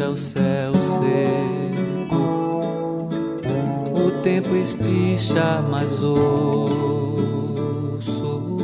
[0.00, 2.16] lixa o céu seco.
[3.94, 7.20] O tempo espicha, mas ouço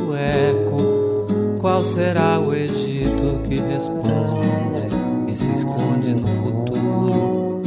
[0.09, 1.27] o eco.
[1.59, 4.87] Qual será o Egito que responde
[5.27, 7.61] e se esconde no futuro?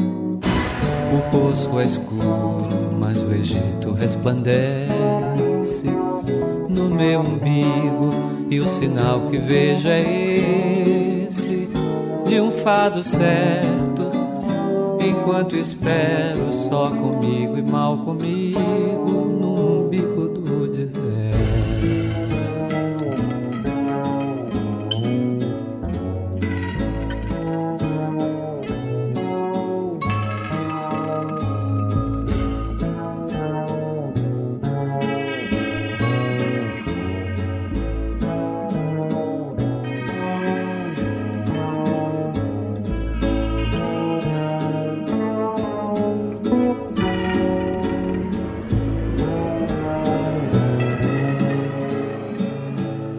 [1.12, 5.86] O poço é escuro, mas o Egito resplandece
[6.68, 8.10] no meu umbigo
[8.48, 10.99] e o sinal que vejo é esse
[12.30, 14.08] de um fado certo.
[15.04, 19.29] Enquanto espero só comigo e mal comigo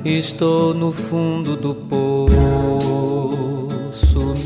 [0.03, 2.33] Estou no fundo do poço,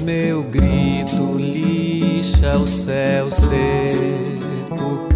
[0.04, 5.08] meu grito lixa o céu seco.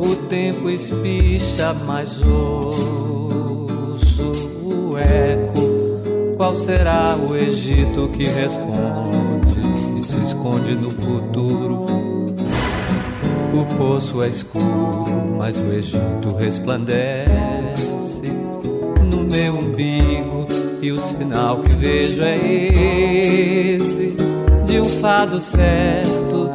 [0.00, 4.32] O tempo espicha, mas ouço
[4.64, 6.34] o eco.
[6.36, 9.60] Qual será o Egito que responde
[9.96, 11.86] e se esconde no futuro?
[13.54, 18.07] O poço é escuro, mas o Egito resplandece
[20.88, 24.16] e o sinal que vejo é esse
[24.64, 26.50] de um fado certo.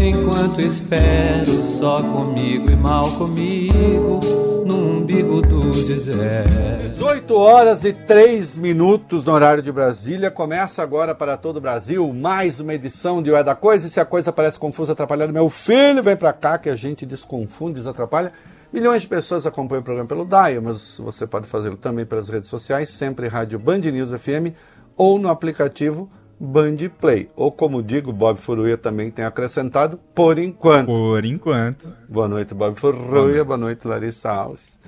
[0.00, 4.18] Enquanto espero só comigo e mal comigo
[4.66, 6.96] no umbigo do deserto.
[6.96, 10.28] 18 horas e 3 minutos no horário de Brasília.
[10.28, 13.86] Começa agora para todo o Brasil mais uma edição de Ué da Coisa.
[13.86, 17.06] E se a coisa parece confusa, atrapalhando meu filho, vem pra cá que a gente
[17.06, 18.32] desconfunde, desatrapalha.
[18.72, 22.48] Milhões de pessoas acompanham o programa pelo DAIO, mas você pode fazê-lo também pelas redes
[22.48, 24.56] sociais, sempre Rádio Band News FM
[24.96, 26.10] ou no aplicativo
[26.40, 27.30] Band Play.
[27.36, 30.86] Ou como digo, Bob Furuia também tem acrescentado, por enquanto.
[30.86, 31.92] Por enquanto.
[32.08, 33.44] Boa noite, Bob Furuia.
[33.44, 34.78] Boa noite, Larissa Alves.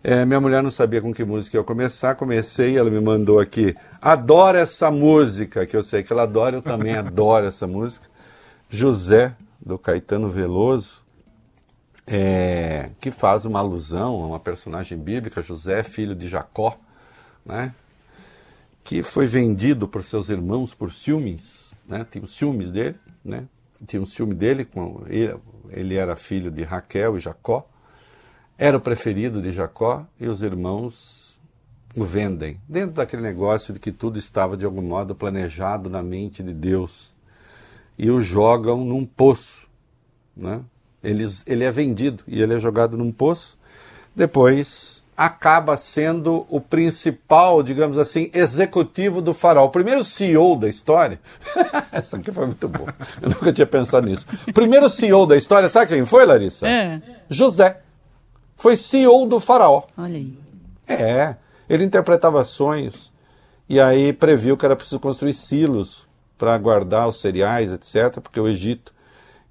[0.00, 3.40] É, minha mulher não sabia com que música eu ia começar, comecei, ela me mandou
[3.40, 8.06] aqui, adora essa música, que eu sei que ela adora, eu também adoro essa música.
[8.68, 9.34] José,
[9.64, 11.03] do Caetano Veloso,
[12.06, 16.78] é, que faz uma alusão a uma personagem bíblica, José, filho de Jacó,
[17.44, 17.74] né,
[18.82, 23.46] que foi vendido por seus irmãos por ciúmes, né, tinha ciúmes dele, né,
[23.86, 25.02] tinha um ciúme dele, com,
[25.70, 27.66] ele era filho de Raquel e Jacó,
[28.56, 31.38] era o preferido de Jacó e os irmãos
[31.96, 36.42] o vendem, dentro daquele negócio de que tudo estava de algum modo planejado na mente
[36.42, 37.14] de Deus,
[37.96, 39.66] e o jogam num poço,
[40.36, 40.62] né,
[41.04, 43.56] eles, ele é vendido e ele é jogado num poço.
[44.16, 49.66] Depois acaba sendo o principal, digamos assim, executivo do farol.
[49.66, 51.20] O primeiro CEO da história.
[51.92, 52.92] Essa aqui foi muito boa.
[53.22, 54.26] Eu nunca tinha pensado nisso.
[54.52, 56.66] Primeiro CEO da história, sabe quem foi, Larissa?
[56.66, 57.00] É.
[57.28, 57.80] José.
[58.56, 59.84] Foi CEO do faraó.
[59.96, 60.38] Olha aí.
[60.88, 61.36] É.
[61.68, 63.12] Ele interpretava sonhos
[63.68, 66.06] e aí previu que era preciso construir silos
[66.36, 68.93] para guardar os cereais, etc., porque o Egito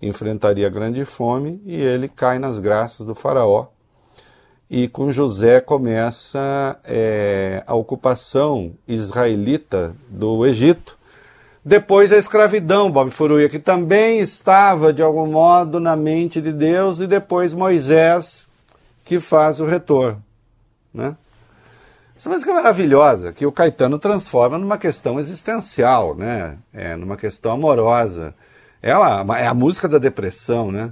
[0.08, 3.68] enfrentaria grande fome e ele cai nas graças do faraó.
[4.70, 10.98] E com José começa é, a ocupação israelita do Egito.
[11.64, 17.00] Depois a escravidão, Bob Furuia, que também estava de algum modo na mente de Deus,
[17.00, 18.50] e depois Moisés,
[19.06, 20.22] que faz o retorno.
[20.94, 21.16] Né?
[22.18, 26.58] Essa música é maravilhosa, que o Caetano transforma numa questão existencial, né?
[26.74, 28.34] É, numa questão amorosa.
[28.84, 30.92] Ela é a música da depressão, né?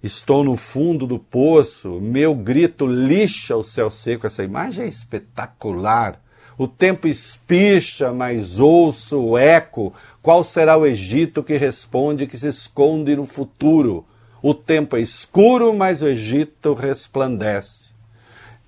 [0.00, 4.28] Estou no fundo do poço, meu grito lixa o céu seco.
[4.28, 6.22] Essa imagem é espetacular.
[6.56, 9.92] O tempo espicha, mas ouço o eco.
[10.22, 14.06] Qual será o Egito que responde, que se esconde no futuro?
[14.40, 17.90] O tempo é escuro, mas o Egito resplandece.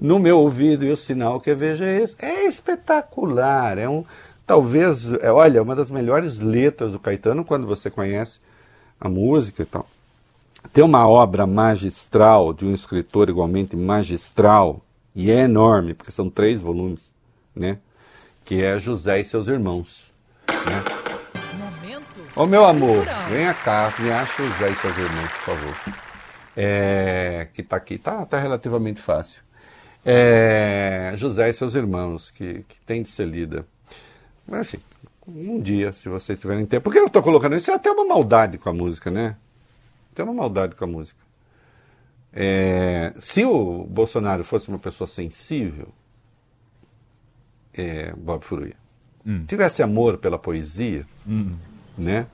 [0.01, 2.17] No meu ouvido, e o sinal que vejo é esse.
[2.19, 3.79] É espetacular.
[3.79, 4.05] É um,
[4.45, 8.41] talvez, é, olha, uma das melhores letras do Caetano quando você conhece
[9.01, 9.87] a música e tal.
[10.73, 14.81] Tem uma obra magistral de um escritor igualmente magistral,
[15.15, 17.13] e é enorme, porque são três volumes,
[17.55, 17.79] né?
[18.45, 20.05] Que é José e seus irmãos.
[20.49, 21.05] Né?
[22.35, 25.77] Ô meu amor, venha cá, me acha José e seus irmãos, por favor.
[26.57, 29.41] É, que tá aqui, tá, tá relativamente fácil.
[30.05, 33.65] É, José e seus irmãos, que, que tem de ser lida.
[34.47, 34.81] Mas enfim,
[35.27, 36.85] um dia, se vocês tiverem tempo.
[36.85, 37.71] Por que eu estou colocando isso?
[37.71, 39.37] É até uma maldade com a música, né?
[40.15, 41.21] Tem uma maldade com a música.
[42.33, 45.89] É, se o Bolsonaro fosse uma pessoa sensível,
[47.73, 48.77] é, Bob Furuia,
[49.27, 49.47] Hum.
[49.47, 51.07] tivesse amor pela poesia,
[51.97, 52.27] né?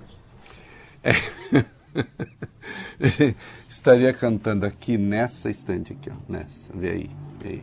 [1.04, 1.12] É,
[3.68, 7.10] estaria cantando aqui nessa estante aqui, ó, nessa, vê aí,
[7.40, 7.62] vê aí.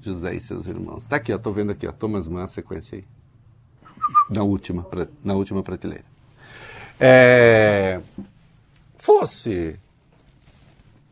[0.00, 1.06] José e seus irmãos.
[1.06, 3.04] Tá aqui, ó, tô vendo aqui, ó, Thomas Mann, sequência aí.
[4.28, 4.86] Na última,
[5.22, 6.04] na última prateleira.
[6.98, 8.00] É,
[8.96, 9.78] fosse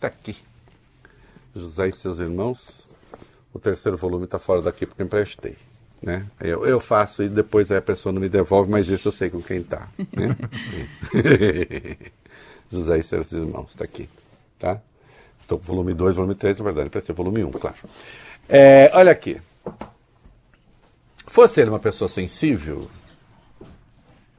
[0.01, 0.37] tá aqui.
[1.55, 2.87] José e seus irmãos.
[3.53, 5.57] O terceiro volume está fora daqui porque emprestei.
[6.03, 6.27] Né?
[6.41, 9.31] Eu, eu faço e depois aí a pessoa não me devolve, mas isso eu sei
[9.31, 9.89] com quem está.
[9.99, 10.37] Né?
[12.71, 14.09] José e seus irmãos, está aqui.
[14.59, 14.81] Tá?
[15.41, 17.77] Estou com volume 2, volume 3, na verdade, para ser volume 1, claro.
[18.49, 19.41] É, olha aqui.
[21.33, 22.91] Fosse ele uma pessoa sensível,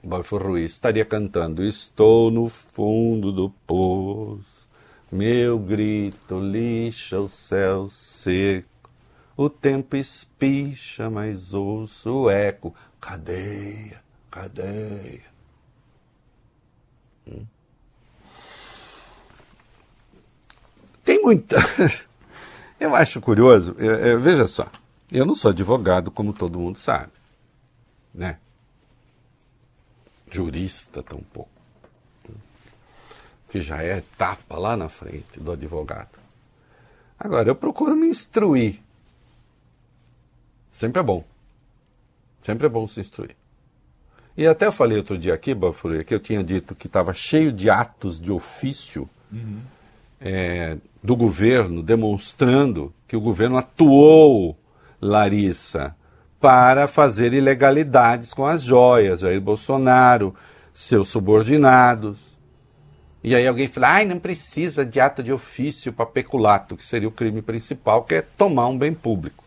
[0.03, 4.67] Bob Ruiz estaria cantando Estou no fundo do poço,
[5.11, 8.91] meu grito lixa o céu seco,
[9.35, 13.99] o tempo espicha, mas ouço o eco, cadeia,
[14.29, 15.23] cadeia.
[17.27, 17.43] Hum.
[21.03, 21.57] Tem muita.
[22.79, 24.67] Eu acho curioso, eu- eu- veja só,
[25.17, 27.11] eu não sou advogado, como todo mundo sabe,
[28.13, 28.37] né?
[30.31, 31.49] Jurista tampouco.
[33.49, 36.19] Que já é etapa lá na frente do advogado.
[37.19, 38.79] Agora, eu procuro me instruir.
[40.71, 41.23] Sempre é bom.
[42.43, 43.35] Sempre é bom se instruir.
[44.35, 47.53] E até eu falei outro dia aqui, Bafurê, que eu tinha dito que estava cheio
[47.53, 49.07] de atos de ofício
[50.19, 54.57] é, do governo demonstrando que o governo atuou,
[55.03, 55.95] Larissa,
[56.39, 59.21] para fazer ilegalidades com as joias.
[59.21, 60.33] Jair Bolsonaro,
[60.73, 62.19] seus subordinados.
[63.23, 67.07] E aí alguém fala, ai, não precisa de ato de ofício para peculato, que seria
[67.07, 69.43] o crime principal, que é tomar um bem público.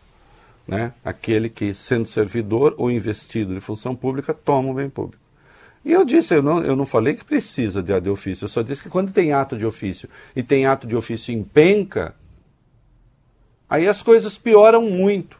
[0.67, 0.91] Né?
[1.05, 5.21] Aquele que, sendo servidor ou investido de função pública, toma um bem público.
[5.85, 8.49] E eu disse, eu não, eu não falei que precisa de ato de ofício, eu
[8.49, 12.13] só disse que quando tem ato de ofício e tem ato de ofício em penca,
[13.69, 15.37] aí as coisas pioram muito.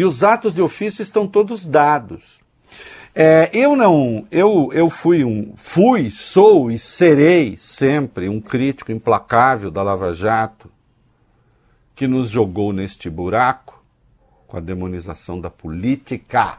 [0.00, 2.40] E os atos de ofício estão todos dados.
[3.14, 9.70] É, eu não, eu, eu fui um, fui, sou e serei sempre um crítico implacável
[9.70, 10.70] da Lava Jato,
[11.94, 13.84] que nos jogou neste buraco
[14.46, 16.56] com a demonização da política.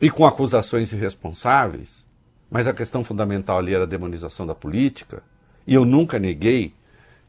[0.00, 2.04] E com acusações irresponsáveis,
[2.50, 5.22] mas a questão fundamental ali era a demonização da política,
[5.64, 6.74] e eu nunca neguei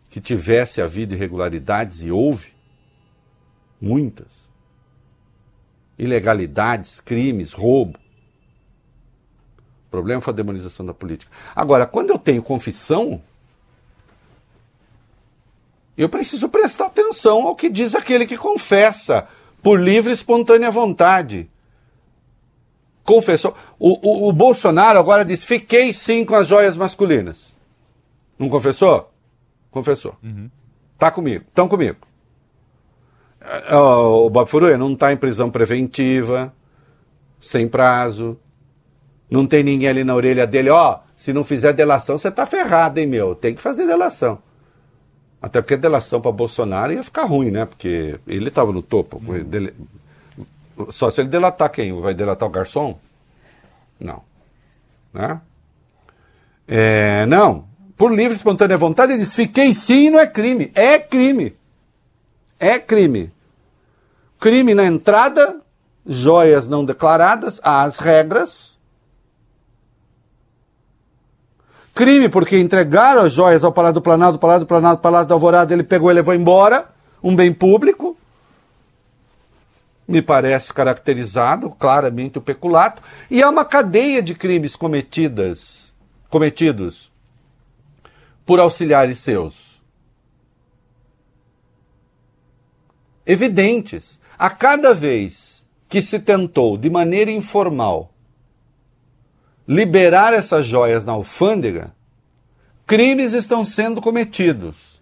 [0.10, 2.58] que tivesse havido irregularidades e houve
[3.82, 4.28] muitas.
[5.98, 7.98] Ilegalidades, crimes, roubo.
[9.88, 11.32] O problema foi a demonização da política.
[11.56, 13.22] Agora, quando eu tenho confissão,
[15.98, 19.28] eu preciso prestar atenção ao que diz aquele que confessa,
[19.62, 21.50] por livre e espontânea vontade.
[23.04, 23.56] Confessou.
[23.78, 27.56] O, o, o Bolsonaro agora diz: fiquei sim com as joias masculinas.
[28.38, 29.12] Não confessou?
[29.72, 30.16] Confessou.
[30.98, 31.98] Tá comigo, estão comigo.
[33.72, 36.54] Ó, O Bob não está em prisão preventiva,
[37.42, 38.38] sem prazo.
[39.30, 43.00] Não tem ninguém ali na orelha dele, ó, se não fizer delação, você tá ferrado,
[43.00, 43.36] hein, meu?
[43.36, 44.40] Tem que fazer delação.
[45.42, 47.66] Até porque delação para Bolsonaro ia ficar ruim, né?
[47.66, 49.20] Porque ele estava no topo.
[49.44, 49.74] Dele-
[50.90, 51.94] Só se ele delatar quem?
[52.02, 52.98] Vai delatar o garçom?
[54.00, 54.22] Não.
[55.14, 55.40] Né?
[56.68, 57.66] É, não.
[57.98, 60.72] por livre e espontânea vontade, ele diz: fiquei sim e não é crime.
[60.76, 61.56] É crime.
[62.60, 63.32] É crime.
[64.40, 65.60] Crime na entrada,
[66.06, 68.80] joias não declaradas, às regras.
[71.94, 75.74] Crime porque entregaram as joias ao Palácio do Planalto, Palácio do Planalto, Palácio da Alvorada,
[75.74, 76.88] ele pegou e levou embora,
[77.22, 78.18] um bem público.
[80.08, 83.04] Me parece caracterizado claramente o peculato.
[83.30, 85.94] E há uma cadeia de crimes cometidas,
[86.30, 87.12] cometidos
[88.46, 89.80] por auxiliares seus.
[93.26, 94.19] Evidentes.
[94.40, 98.14] A cada vez que se tentou, de maneira informal,
[99.68, 101.94] liberar essas joias na alfândega,
[102.88, 105.02] crimes estão sendo cometidos.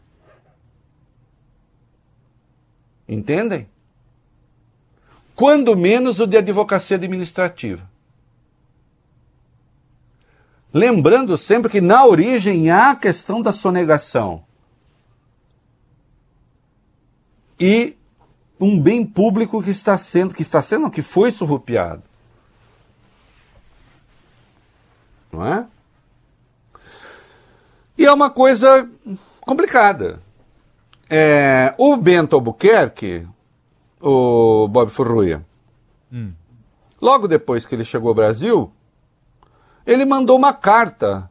[3.07, 3.69] Entendem?
[5.35, 7.87] Quando menos o de advocacia administrativa.
[10.73, 14.43] Lembrando sempre que na origem há a questão da sonegação.
[17.59, 17.95] E
[18.59, 22.03] um bem público que está sendo, que está sendo, que foi surrupiado.
[25.31, 25.67] Não é?
[27.97, 28.89] E é uma coisa
[29.41, 30.21] complicada.
[31.09, 33.27] É, o Bento Albuquerque,
[34.01, 35.45] o Bob Furruia,
[36.11, 36.33] hum.
[37.01, 38.71] logo depois que ele chegou ao Brasil,
[39.85, 41.29] ele mandou uma carta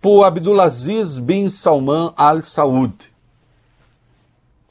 [0.00, 2.94] para o Abdulaziz bin Salman Al Saud,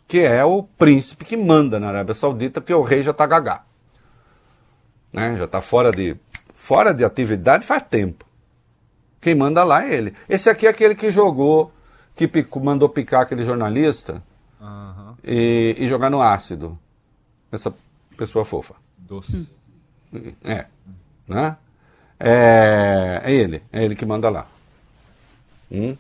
[0.08, 3.64] que é o príncipe que manda na Arábia Saudita, porque o rei já está gagá.
[5.12, 5.36] Né?
[5.38, 6.16] Já está fora de,
[6.54, 8.26] fora de atividade faz tempo.
[9.20, 10.14] Quem manda lá é ele.
[10.30, 11.72] Esse aqui é aquele que jogou,
[12.16, 14.22] que picou, mandou picar aquele jornalista
[14.62, 15.16] uhum.
[15.24, 16.78] e, e, jogar no ácido.
[17.52, 17.74] Essa
[18.16, 18.76] pessoa fofa.
[18.98, 19.48] Doce.
[20.44, 20.66] É.
[21.28, 21.58] Né?
[22.20, 24.48] É, é ele, é ele que manda lá.
[25.72, 25.98] Hum?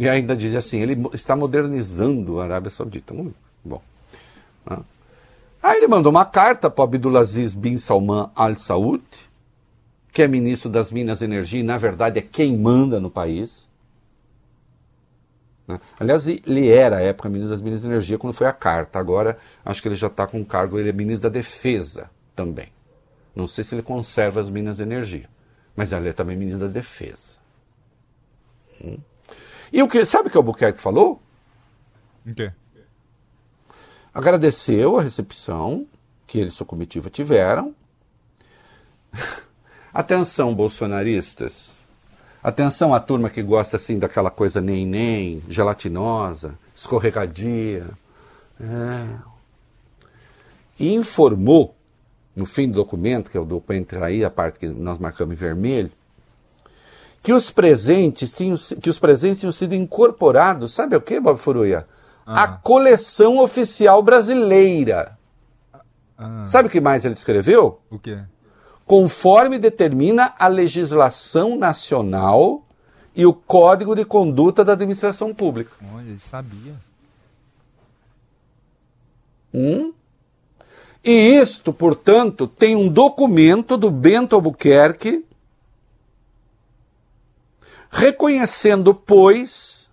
[0.00, 3.12] E ainda diz assim, ele está modernizando a Arábia Saudita.
[3.12, 3.82] Muito bom.
[4.66, 4.80] Ah.
[5.62, 9.04] Aí ele mandou uma carta para Abdulaziz bin Salman Al Saud,
[10.10, 13.68] que é ministro das Minas e Energia, e na verdade é quem manda no país.
[15.68, 15.78] Né?
[15.98, 18.98] Aliás, ele era, à época, ministro das Minas e Energia quando foi a carta.
[18.98, 22.72] Agora, acho que ele já está com cargo, ele é ministro da Defesa também.
[23.36, 25.28] Não sei se ele conserva as Minas de Energia,
[25.76, 27.38] mas ele é também ministro da Defesa.
[28.82, 28.96] Hum.
[29.72, 31.20] E o que, sabe o que o Albuquerque falou?
[32.26, 32.52] O quê?
[34.12, 35.86] Agradeceu a recepção
[36.26, 37.74] que ele e sua comitiva tiveram.
[39.94, 41.78] Atenção, bolsonaristas.
[42.42, 47.90] Atenção à turma que gosta assim daquela coisa nem-nem, gelatinosa, escorregadia.
[48.60, 49.18] É.
[50.78, 51.74] E informou
[52.34, 55.36] no fim do documento, que é o documento aí, a parte que nós marcamos em
[55.36, 55.90] vermelho,
[57.22, 61.86] que os presentes tinham, que os presentes tinham sido incorporados, sabe o que, Bob Furuia?
[62.26, 62.44] Ah.
[62.44, 65.18] A coleção oficial brasileira.
[66.16, 66.44] Ah.
[66.46, 67.80] Sabe o que mais ele escreveu?
[67.90, 68.18] O quê?
[68.86, 72.64] Conforme determina a legislação nacional
[73.14, 75.72] e o Código de Conduta da Administração Pública.
[75.94, 76.74] Olha, ele sabia.
[79.52, 79.92] Hum?
[81.02, 85.24] E isto, portanto, tem um documento do Bento Albuquerque
[87.90, 89.90] reconhecendo, pois,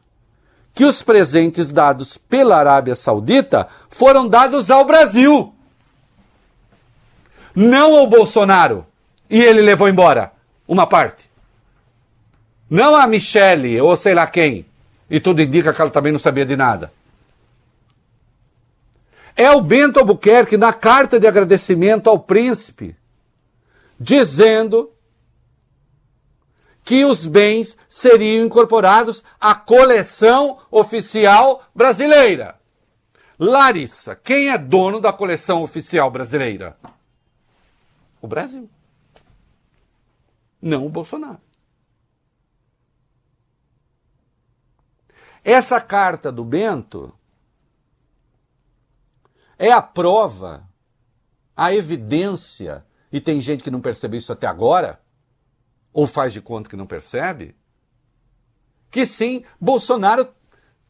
[0.73, 5.53] que os presentes dados pela Arábia Saudita foram dados ao Brasil,
[7.55, 8.85] não ao Bolsonaro.
[9.29, 10.31] E ele levou embora
[10.67, 11.27] uma parte.
[12.69, 14.65] Não a Michele ou sei lá quem.
[15.09, 16.93] E tudo indica que ela também não sabia de nada.
[19.35, 22.95] É o Bento Albuquerque na carta de agradecimento ao príncipe,
[23.99, 24.91] dizendo
[26.87, 32.57] que os bens seriam incorporados à coleção oficial brasileira.
[33.37, 36.79] Larissa, quem é dono da coleção oficial brasileira?
[38.21, 38.69] O Brasil.
[40.61, 41.41] Não o Bolsonaro.
[45.43, 47.13] Essa carta do Bento
[49.59, 50.65] é a prova,
[51.53, 55.01] a evidência, e tem gente que não percebeu isso até agora,
[55.97, 57.55] ou faz de conta que não percebe,
[58.91, 60.31] que sim, Bolsonaro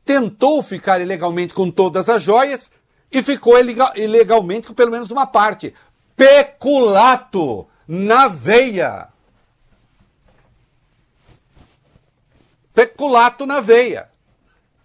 [0.03, 2.69] tentou ficar ilegalmente com todas as joias
[3.09, 3.53] e ficou
[3.95, 5.73] ilegalmente com pelo menos uma parte.
[6.13, 9.07] Peculato na veia.
[12.73, 14.09] Peculato na veia.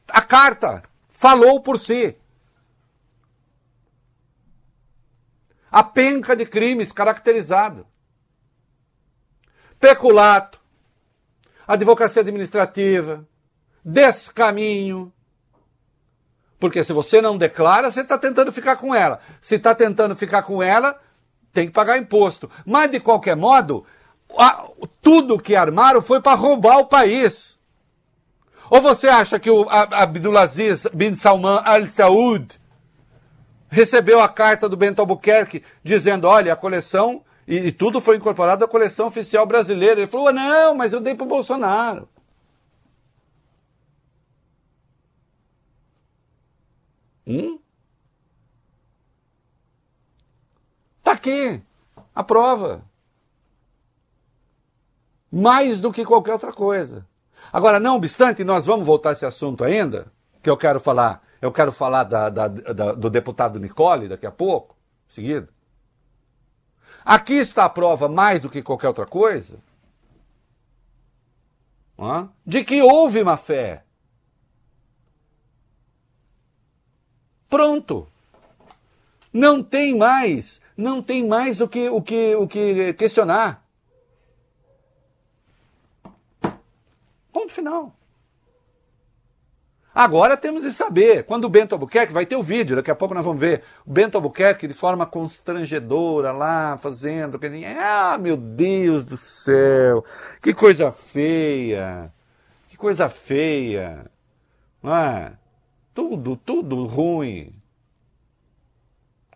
[0.07, 2.17] A carta falou por si.
[5.69, 7.87] a penca de crimes caracterizado.
[9.83, 10.61] Peculato,
[11.67, 13.27] advocacia administrativa,
[13.85, 15.13] descaminho.
[16.61, 19.19] Porque se você não declara, você está tentando ficar com ela.
[19.41, 21.01] Se está tentando ficar com ela,
[21.53, 22.49] tem que pagar imposto.
[22.65, 23.85] Mas, de qualquer modo,
[24.39, 24.69] a-
[25.01, 27.59] tudo que armaram foi para roubar o país.
[28.71, 32.57] Ou você acha que o Abdulaziz bin Salman Al Saud
[33.69, 38.65] recebeu a carta do Bento Albuquerque dizendo: olha, a coleção, e, e tudo foi incorporado
[38.65, 40.01] à coleção oficial brasileira.
[40.01, 42.09] Ele falou: não, mas eu dei para o Bolsonaro.
[47.27, 47.59] Hum?
[51.03, 51.63] Tá aqui
[52.15, 52.85] a prova.
[55.31, 57.07] Mais do que qualquer outra coisa.
[57.53, 61.23] Agora, não obstante, nós vamos voltar a esse assunto ainda, que eu quero falar.
[61.41, 64.77] Eu quero falar da- da- da- do deputado Nicole daqui a pouco,
[65.09, 65.49] em seguida.
[67.05, 69.59] Aqui está a prova, mais do que qualquer outra coisa,
[72.45, 73.85] de que houve má fé.
[77.49, 78.09] Pronto.
[79.33, 83.63] Não tem mais, não tem mais o que, o que, o que questionar.
[87.33, 87.95] Ponto final.
[89.95, 93.15] Agora temos de saber, quando o Bento Albuquerque, vai ter o vídeo, daqui a pouco
[93.15, 97.39] nós vamos ver, o Bento Albuquerque de forma constrangedora lá, fazendo,
[97.79, 100.03] ah, meu Deus do céu,
[100.41, 102.11] que coisa feia,
[102.69, 104.11] que coisa feia,
[104.83, 105.33] é?
[105.95, 107.55] Tudo, tudo ruim.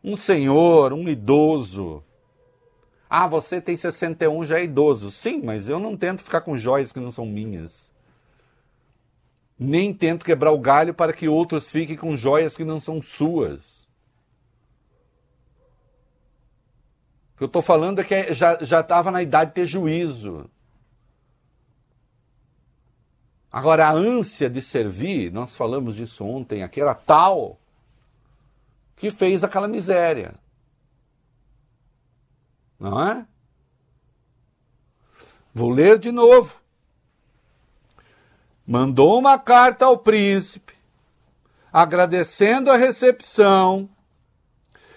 [0.02, 2.02] Um senhor, um idoso.
[3.08, 5.10] Ah, você tem 61, já é idoso.
[5.10, 7.85] Sim, mas eu não tento ficar com joias que não são minhas.
[9.58, 13.86] Nem tento quebrar o galho para que outros fiquem com joias que não são suas.
[17.34, 20.50] O que eu estou falando é que já estava na idade de ter juízo.
[23.50, 27.58] Agora, a ânsia de servir, nós falamos disso ontem, aqui era tal
[28.94, 30.34] que fez aquela miséria.
[32.78, 33.26] Não é?
[35.54, 36.60] Vou ler de novo.
[38.66, 40.74] Mandou uma carta ao príncipe,
[41.72, 43.88] agradecendo a recepção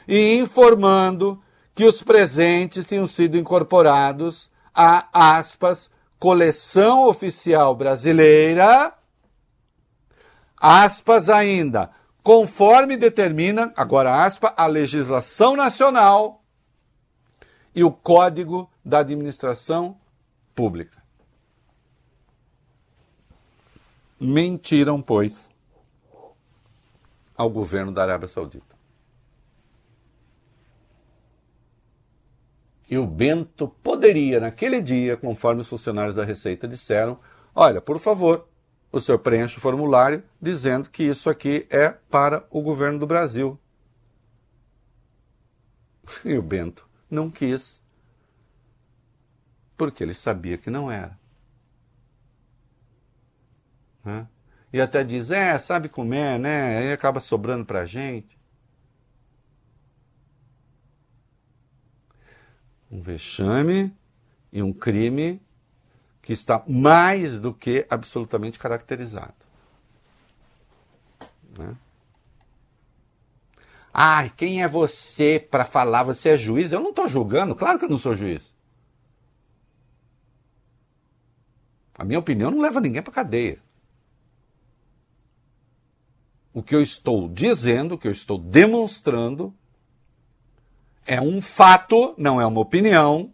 [0.07, 1.41] e informando
[1.75, 8.93] que os presentes tinham sido incorporados à aspas coleção oficial brasileira,
[10.57, 11.89] aspas ainda,
[12.21, 16.43] conforme determina, agora aspa, a legislação nacional
[17.73, 19.97] e o Código da Administração
[20.53, 20.98] Pública.
[24.19, 25.49] Mentiram, pois,
[27.37, 28.77] ao governo da Arábia Saudita.
[32.89, 37.19] E o Bento poderia, naquele dia, conforme os funcionários da Receita disseram,
[37.53, 38.47] olha, por favor,
[38.91, 43.57] o senhor preenche o formulário dizendo que isso aqui é para o governo do Brasil.
[46.25, 47.81] E o Bento não quis,
[49.77, 51.18] porque ele sabia que não era.
[54.03, 54.27] Né?
[54.71, 56.77] E até diz, é, sabe como é, né?
[56.77, 58.37] Aí acaba sobrando pra gente.
[62.91, 63.95] Um vexame
[64.51, 65.41] e um crime
[66.21, 69.33] que está mais do que absolutamente caracterizado.
[71.57, 71.75] Né?
[73.93, 76.03] Ai, quem é você para falar?
[76.03, 76.71] Você é juiz?
[76.71, 78.53] Eu não estou julgando, claro que eu não sou juiz.
[81.95, 83.59] A minha opinião não leva ninguém para cadeia.
[86.59, 89.55] O que eu estou dizendo, o que eu estou demonstrando,
[91.07, 93.33] é um fato, não é uma opinião,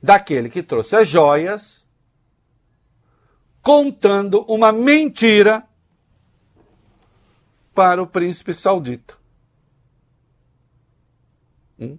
[0.00, 1.84] daquele que trouxe as joias,
[3.60, 5.68] contando uma mentira
[7.74, 9.18] para o príncipe saudita.
[11.76, 11.98] Hum?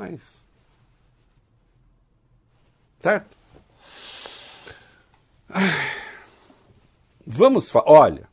[0.00, 0.44] É isso.
[3.00, 3.36] Certo?
[7.26, 7.90] Vamos falar.
[7.90, 8.28] Olha,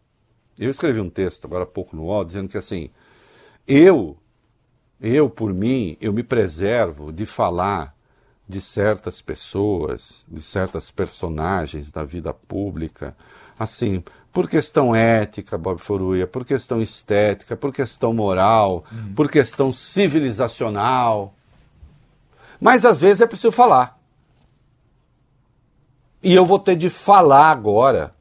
[0.58, 2.90] eu escrevi um texto agora há pouco no UOL dizendo que assim,
[3.68, 4.18] eu,
[5.00, 7.96] eu por mim, eu me preservo de falar
[8.48, 13.16] de certas pessoas, de certas personagens da vida pública,
[13.60, 18.84] assim, por questão ética, Bob Foruia, por questão estética, por questão moral,
[19.16, 21.36] por questão civilizacional.
[22.60, 24.00] Mas às vezes é preciso falar.
[26.22, 28.14] E eu vou ter de falar agora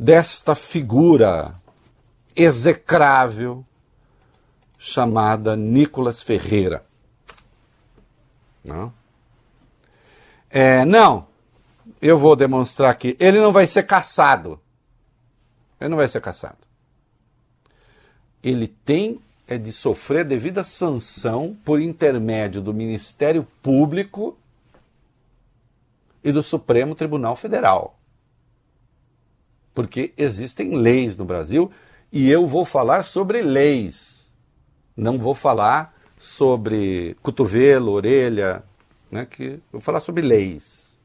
[0.00, 1.54] desta figura
[2.34, 3.62] execrável
[4.78, 6.82] chamada Nicolas Ferreira.
[8.64, 8.90] Não?
[10.48, 11.26] É, não,
[12.00, 13.14] eu vou demonstrar aqui.
[13.20, 14.58] Ele não vai ser caçado.
[15.78, 16.56] Ele não vai ser caçado.
[18.42, 24.38] Ele tem é de sofrer devida sanção por intermédio do Ministério Público
[26.24, 27.99] e do Supremo Tribunal Federal.
[29.74, 31.70] Porque existem leis no Brasil
[32.12, 34.32] e eu vou falar sobre leis.
[34.96, 38.62] Não vou falar sobre cotovelo, orelha,
[39.10, 40.98] né, que vou falar sobre leis.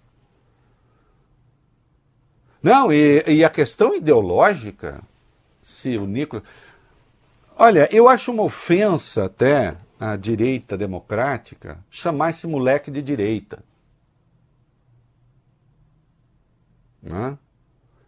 [2.62, 5.04] Não, e, e a questão ideológica,
[5.62, 6.44] se o Nicolas.
[7.56, 13.64] Olha, eu acho uma ofensa até à direita democrática chamar esse moleque de direita.
[17.02, 17.38] Né?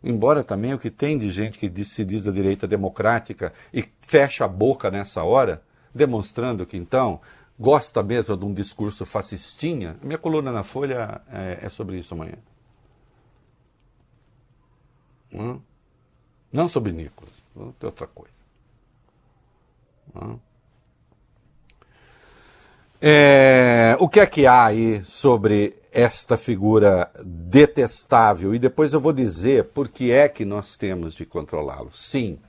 [0.08, 4.46] Embora também o que tem de gente que se diz da direita democrática e fecha
[4.46, 5.62] a boca nessa hora,
[5.94, 7.20] demonstrando que então
[7.60, 9.98] gosta mesmo de um discurso fascistinha.
[10.02, 12.38] Minha coluna na Folha é, é sobre isso amanhã.
[15.30, 15.62] Não,
[16.54, 18.32] não sobre Nicolas, tem outra coisa.
[20.16, 20.47] Não.
[23.02, 28.56] É, o que é que há aí sobre esta figura detestável?
[28.56, 31.92] E depois eu vou dizer por que é que nós temos de controlá-lo.
[31.94, 32.40] Sim.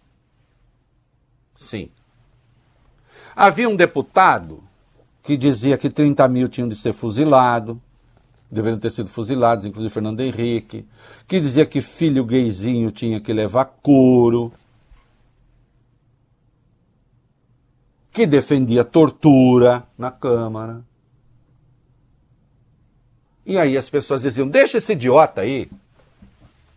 [1.55, 1.91] Sim.
[3.37, 4.63] Havia um deputado
[5.23, 7.77] que dizia que 30 mil tinham de ser fuzilados,
[8.51, 10.87] deveriam ter sido fuzilados, inclusive Fernando Henrique,
[11.27, 14.51] que dizia que filho gayzinho tinha que levar couro,
[18.13, 20.83] que defendia tortura na Câmara.
[23.45, 25.71] E aí as pessoas diziam: deixa esse idiota aí,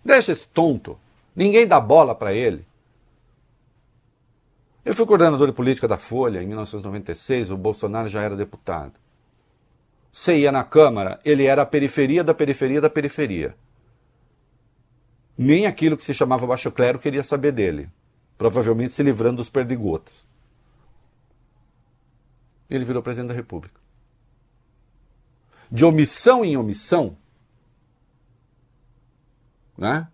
[0.04, 0.98] deixa esse tonto,
[1.36, 2.66] ninguém dá bola para ele.
[4.84, 8.94] Eu fui coordenador de política da Folha em 1996, o Bolsonaro já era deputado.
[10.12, 13.56] Você ia na Câmara, ele era a periferia da periferia da periferia.
[15.38, 17.90] Nem aquilo que se chamava baixo clero queria saber dele,
[18.38, 20.31] provavelmente se livrando dos perdigotos.
[22.72, 23.80] Ele virou presidente da República.
[25.70, 27.18] De omissão em omissão,
[29.78, 30.08] né?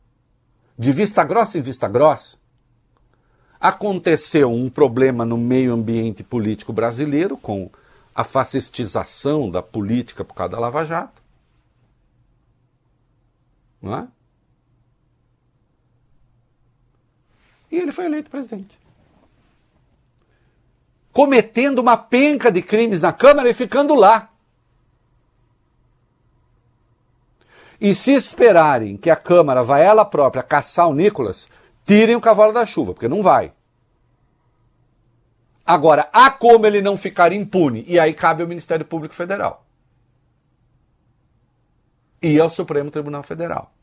[0.78, 2.38] de vista grossa em vista grossa,
[3.60, 7.70] aconteceu um problema no meio ambiente político brasileiro com
[8.13, 11.22] a fascistização da política por causa da Lava Jato.
[13.80, 14.08] Não é?
[17.72, 18.87] E ele foi eleito presidente.
[21.18, 24.30] Cometendo uma penca de crimes na Câmara e ficando lá.
[27.82, 31.50] E se esperarem que a Câmara vai ela própria caçar o Nicolas,
[31.88, 33.52] tirem o cavalo da chuva, porque não vai.
[35.66, 39.66] Agora, há como ele não ficar impune, e aí cabe ao Ministério Público Federal.
[42.22, 43.74] E ao Supremo Tribunal Federal.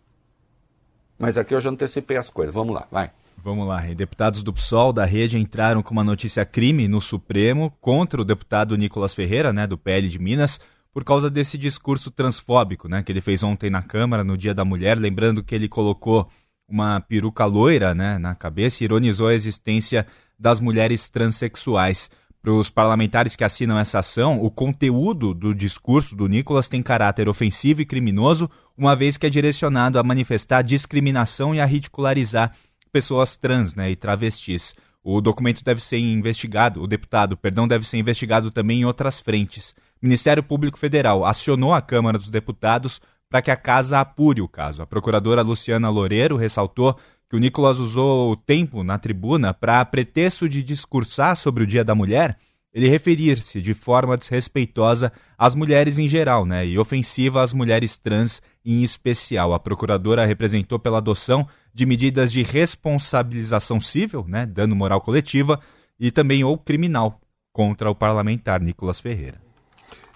[1.19, 2.55] Mas aqui eu já antecipei as coisas.
[2.55, 3.11] Vamos lá, vai.
[3.45, 8.23] Vamos lá, deputados do PSOL da rede entraram com uma notícia crime no Supremo contra
[8.23, 10.59] o deputado Nicolas Ferreira, né, do PL de Minas,
[10.95, 14.65] por causa desse discurso transfóbico, né, que ele fez ontem na Câmara no Dia da
[14.65, 16.27] Mulher, lembrando que ele colocou
[16.67, 20.07] uma peruca loira, né, na cabeça e ironizou a existência
[20.39, 22.11] das mulheres transexuais.
[22.41, 27.29] Para os parlamentares que assinam essa ação, o conteúdo do discurso do Nicolas tem caráter
[27.29, 32.55] ofensivo e criminoso, uma vez que é direcionado a manifestar discriminação e a ridicularizar
[32.95, 34.77] pessoas trans né, e travestis.
[35.03, 39.75] O documento deve ser investigado, o deputado, perdão, deve ser investigado também em outras frentes.
[40.01, 44.49] O Ministério Público Federal acionou a Câmara dos Deputados para que a casa apure o
[44.49, 44.81] caso.
[44.81, 46.97] A procuradora Luciana Loureiro ressaltou
[47.29, 51.83] que o Nicolas usou o tempo na tribuna para, pretexto de discursar sobre o Dia
[51.83, 52.39] da Mulher,
[52.73, 58.41] ele referir-se de forma desrespeitosa às mulheres em geral, né, e ofensiva às mulheres trans
[58.65, 59.53] em especial.
[59.53, 65.59] A procuradora representou pela adoção de medidas de responsabilização civil, né, dano moral coletiva,
[65.99, 67.21] e também ou criminal
[67.53, 69.43] contra o parlamentar Nicolas Ferreira.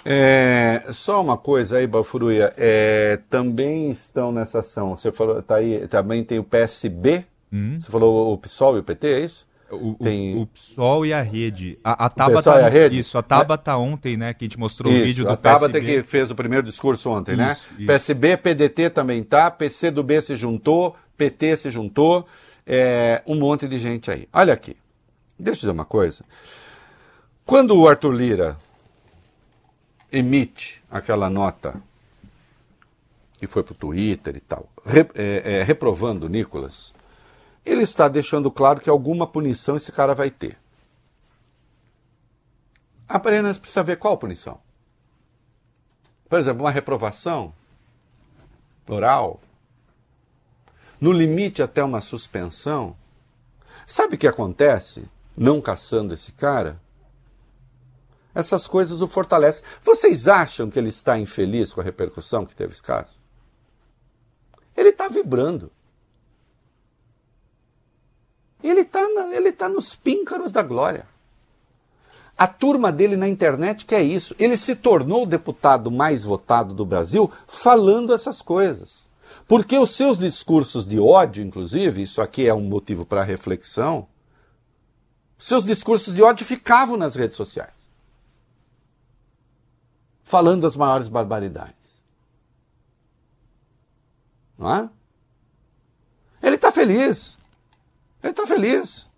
[0.05, 5.87] É, só uma coisa aí, Bafuruia, é, também estão nessa ação, você falou, tá aí,
[5.89, 7.79] também tem o PSB, Hum.
[7.81, 9.47] você falou o PSOL e o PT, é isso?
[9.71, 11.79] O, Tem- o, o PSOL e a rede.
[11.85, 12.99] A, a PSOL Tabata, e a rede?
[12.99, 15.69] Isso, a Tabata ontem, né, que a gente mostrou o Isso, vídeo do a Tabata
[15.73, 16.03] PSB.
[16.03, 17.53] que fez o primeiro discurso ontem, né?
[17.53, 17.87] Isso, isso.
[17.87, 22.27] PSB, PDT também tá, PC do B se juntou, PT se juntou,
[22.67, 24.27] é, um monte de gente aí.
[24.33, 24.77] Olha aqui,
[25.39, 26.25] deixa eu dizer uma coisa.
[27.45, 28.57] Quando o Arthur Lira
[30.11, 31.75] emite aquela nota
[33.39, 36.95] que foi para o Twitter e tal, re- é, é, reprovando o Nicolas,
[37.65, 40.57] ele está deixando claro que alguma punição esse cara vai ter.
[43.09, 44.61] Apenas precisa ver qual punição.
[46.29, 47.55] Por exemplo, uma reprovação
[48.87, 49.41] oral,
[51.01, 52.97] no limite até uma suspensão,
[53.87, 56.81] sabe o que acontece não caçando esse cara?
[58.35, 59.65] Essas coisas o fortalecem.
[59.83, 63.13] Vocês acham que ele está infeliz com a repercussão que teve esse caso?
[64.77, 65.73] Ele está vibrando.
[68.63, 69.01] Ele está
[69.33, 71.07] ele tá nos píncaros da glória.
[72.37, 74.37] A turma dele na internet que é isso.
[74.39, 79.08] Ele se tornou o deputado mais votado do Brasil falando essas coisas.
[79.49, 84.07] Porque os seus discursos de ódio, inclusive, isso aqui é um motivo para reflexão,
[85.39, 87.73] seus discursos de ódio ficavam nas redes sociais.
[90.23, 91.75] Falando as maiores barbaridades.
[94.59, 94.91] Não é?
[96.43, 97.39] Ele está feliz.
[98.23, 99.09] Ele está feliz.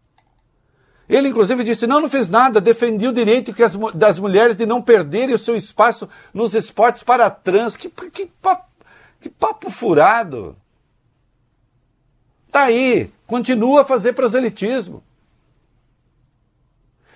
[1.09, 4.81] Ele, inclusive, disse: não, não fez nada, defendi o direito as, das mulheres de não
[4.81, 7.77] perderem o seu espaço nos esportes para trans.
[7.77, 8.69] Que, que, papo,
[9.20, 10.56] que papo furado.
[12.50, 15.02] Tá aí, continua a fazer proselitismo.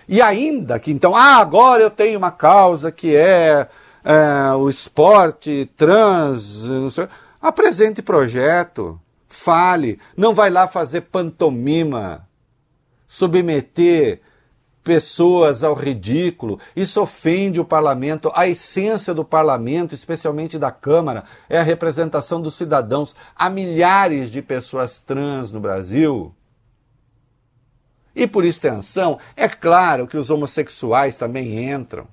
[0.06, 3.68] E ainda que então, ah, agora eu tenho uma causa que é,
[4.04, 7.08] é o esporte trans, não sei,
[7.40, 12.28] apresente projeto, fale, não vai lá fazer pantomima
[13.06, 14.20] submeter
[14.85, 16.61] pessoas ao ridículo.
[16.77, 18.31] Isso ofende o parlamento.
[18.35, 23.16] A essência do parlamento, especialmente da Câmara, é a representação dos cidadãos.
[23.35, 26.35] Há milhares de pessoas trans no Brasil.
[28.14, 32.07] E por extensão, é claro que os homossexuais também entram.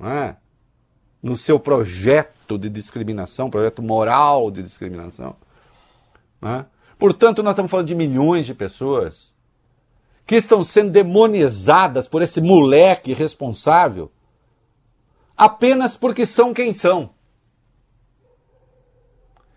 [0.00, 0.36] É?
[1.20, 5.36] No seu projeto de discriminação, projeto moral de discriminação.
[6.40, 6.64] É?
[6.96, 9.36] Portanto, nós estamos falando de milhões de pessoas
[10.28, 14.12] que estão sendo demonizadas por esse moleque responsável
[15.34, 17.14] apenas porque são quem são.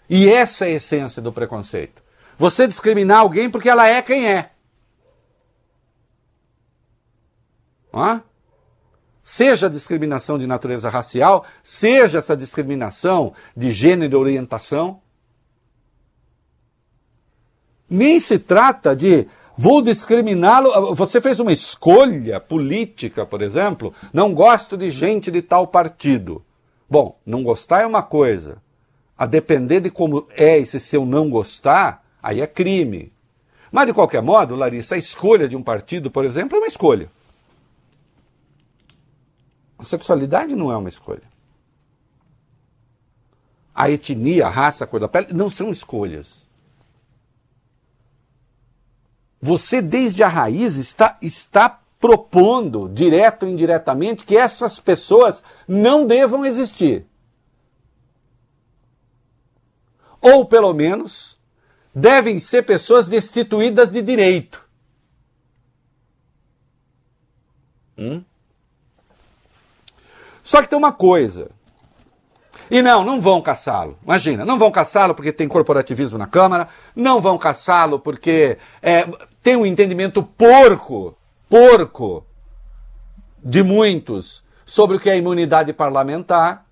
[0.10, 2.02] E essa é a essência do preconceito.
[2.38, 4.52] Você discriminar alguém porque ela é quem é.
[7.94, 8.24] Hã?
[9.22, 15.02] Seja discriminação de natureza racial, seja essa discriminação de gênero e orientação.
[17.90, 20.96] Nem se trata de vou discriminá-lo.
[20.96, 23.94] Você fez uma escolha política, por exemplo.
[24.14, 26.44] Não gosto de gente de tal partido.
[26.90, 28.62] Bom, não gostar é uma coisa.
[29.18, 33.12] A depender de como é esse seu não gostar, aí é crime.
[33.72, 37.10] Mas, de qualquer modo, Larissa, a escolha de um partido, por exemplo, é uma escolha.
[39.80, 41.24] A sexualidade não é uma escolha.
[43.74, 46.48] A etnia, a raça, a cor da pele não são escolhas.
[49.41, 56.45] Você, desde a raiz, está, está propondo, direto ou indiretamente, que essas pessoas não devam
[56.45, 57.06] existir.
[60.21, 61.39] Ou, pelo menos,
[61.93, 64.63] devem ser pessoas destituídas de direito.
[67.97, 68.23] Hum?
[70.43, 71.49] Só que tem uma coisa.
[72.69, 73.97] E não, não vão caçá-lo.
[74.04, 79.06] Imagina, não vão caçá-lo porque tem corporativismo na Câmara, não vão caçá-lo porque é,
[79.41, 81.17] tem um entendimento porco,
[81.49, 82.25] porco,
[83.43, 86.65] de muitos sobre o que é imunidade parlamentar.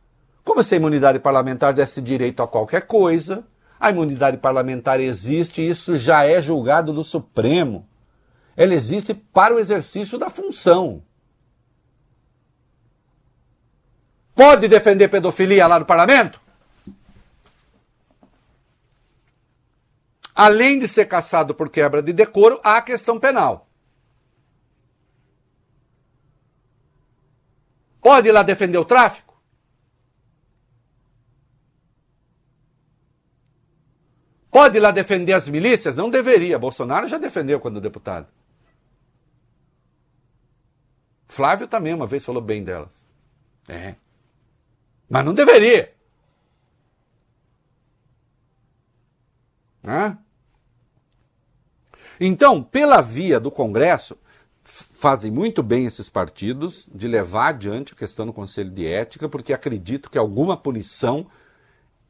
[0.44, 3.44] Como se a imunidade parlamentar desse direito a qualquer coisa,
[3.80, 7.88] a imunidade parlamentar existe e isso já é julgado do Supremo.
[8.56, 11.02] Ela existe para o exercício da função.
[14.36, 16.40] Pode defender pedofilia lá no parlamento?
[20.40, 23.68] Além de ser caçado por quebra de decoro, há a questão penal.
[28.02, 29.38] Pode ir lá defender o tráfico?
[34.50, 35.98] Pode ir lá defender as milícias?
[35.98, 36.58] Não deveria.
[36.58, 38.30] Bolsonaro já defendeu quando deputado.
[41.28, 43.06] Flávio também uma vez falou bem delas.
[43.68, 43.94] É.
[45.10, 45.94] Mas não deveria.
[49.86, 50.18] Hã?
[52.20, 54.18] Então, pela via do Congresso,
[54.64, 59.54] fazem muito bem esses partidos de levar adiante a questão do Conselho de Ética, porque
[59.54, 61.26] acredito que alguma punição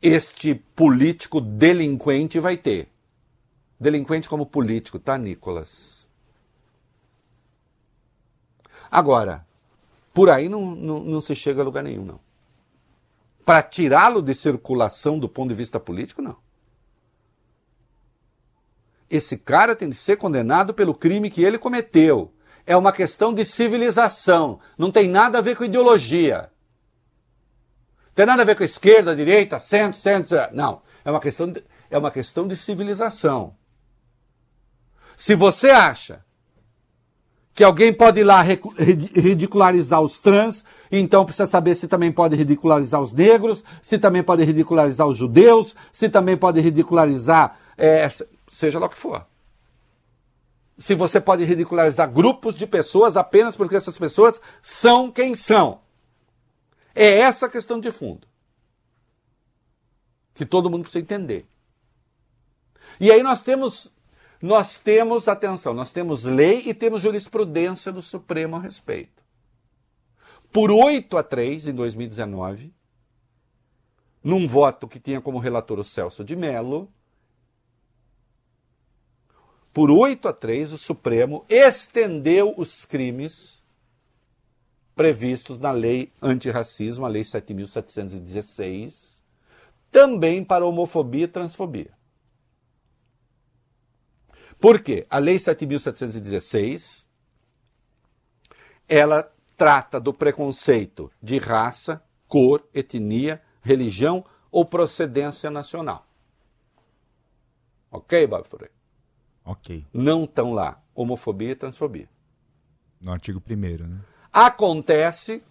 [0.02, 2.90] este político delinquente vai ter.
[3.80, 6.08] Delinquente como político, tá, Nicolas?
[8.90, 9.46] Agora,
[10.14, 12.20] por aí não, não, não se chega a lugar nenhum, não.
[13.46, 16.38] Para tirá-lo de circulação do ponto de vista político, não.
[19.10, 22.34] Esse cara tem que ser condenado pelo crime que ele cometeu.
[22.66, 26.52] É uma questão de civilização, não tem nada a ver com ideologia.
[28.14, 30.38] tem nada a ver com esquerda, direita, centro, centro.
[30.52, 30.82] Não.
[31.04, 33.56] É uma questão de, é uma questão de civilização.
[35.16, 36.24] Se você acha
[37.54, 43.02] que alguém pode ir lá ridicularizar os trans, então precisa saber se também pode ridicularizar
[43.02, 48.10] os negros, se também pode ridicularizar os judeus, se também pode ridicularizar, é,
[48.50, 49.26] seja lá o que for.
[50.78, 55.82] Se você pode ridicularizar grupos de pessoas apenas porque essas pessoas são quem são.
[56.96, 58.28] É essa a questão de fundo.
[60.34, 61.48] Que todo mundo precisa entender.
[63.00, 63.92] E aí nós temos,
[64.42, 69.24] nós temos, atenção, nós temos lei e temos jurisprudência do Supremo a respeito.
[70.52, 72.74] Por 8 a 3 em 2019,
[74.24, 76.90] num voto que tinha como relator o Celso de Mello,
[79.74, 83.64] por 8 a 3, o Supremo estendeu os crimes
[84.96, 89.22] previstos na lei antirracismo, a lei 7.716,
[89.92, 91.98] também para homofobia e transfobia.
[94.60, 95.08] Por quê?
[95.10, 97.06] A lei 7.716,
[98.90, 106.06] ela trata do preconceito de raça, cor, etnia, religião ou procedência nacional.
[107.92, 108.79] Ok, Bob Freire?
[109.50, 109.84] Ok.
[109.92, 112.08] Não estão lá homofobia e transfobia.
[113.02, 113.56] No artigo 1
[113.88, 114.00] né?
[114.32, 115.42] Acontece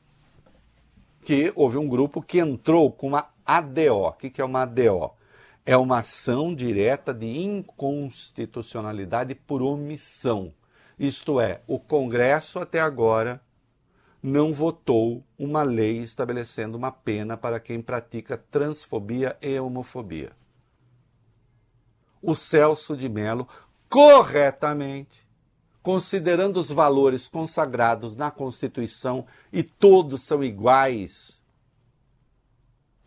[1.21, 4.07] que houve um grupo que entrou com uma ADO.
[4.07, 5.11] O que é uma ADO?
[5.67, 10.55] É uma ação direta de inconstitucionalidade por omissão.
[10.97, 13.43] Isto é, o Congresso até agora
[14.23, 20.31] não votou uma lei estabelecendo uma pena para quem pratica transfobia e homofobia.
[22.23, 23.47] O Celso de Mello,
[23.89, 25.27] corretamente,
[25.83, 31.43] considerando os valores consagrados na Constituição e todos são iguais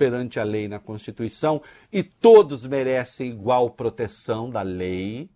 [0.01, 1.61] perante a lei na Constituição
[1.93, 5.29] e todos merecem igual proteção da lei,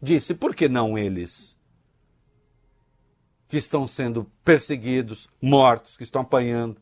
[0.00, 1.58] disse: por que não eles?
[3.48, 6.80] Que estão sendo perseguidos, mortos, que estão apanhando.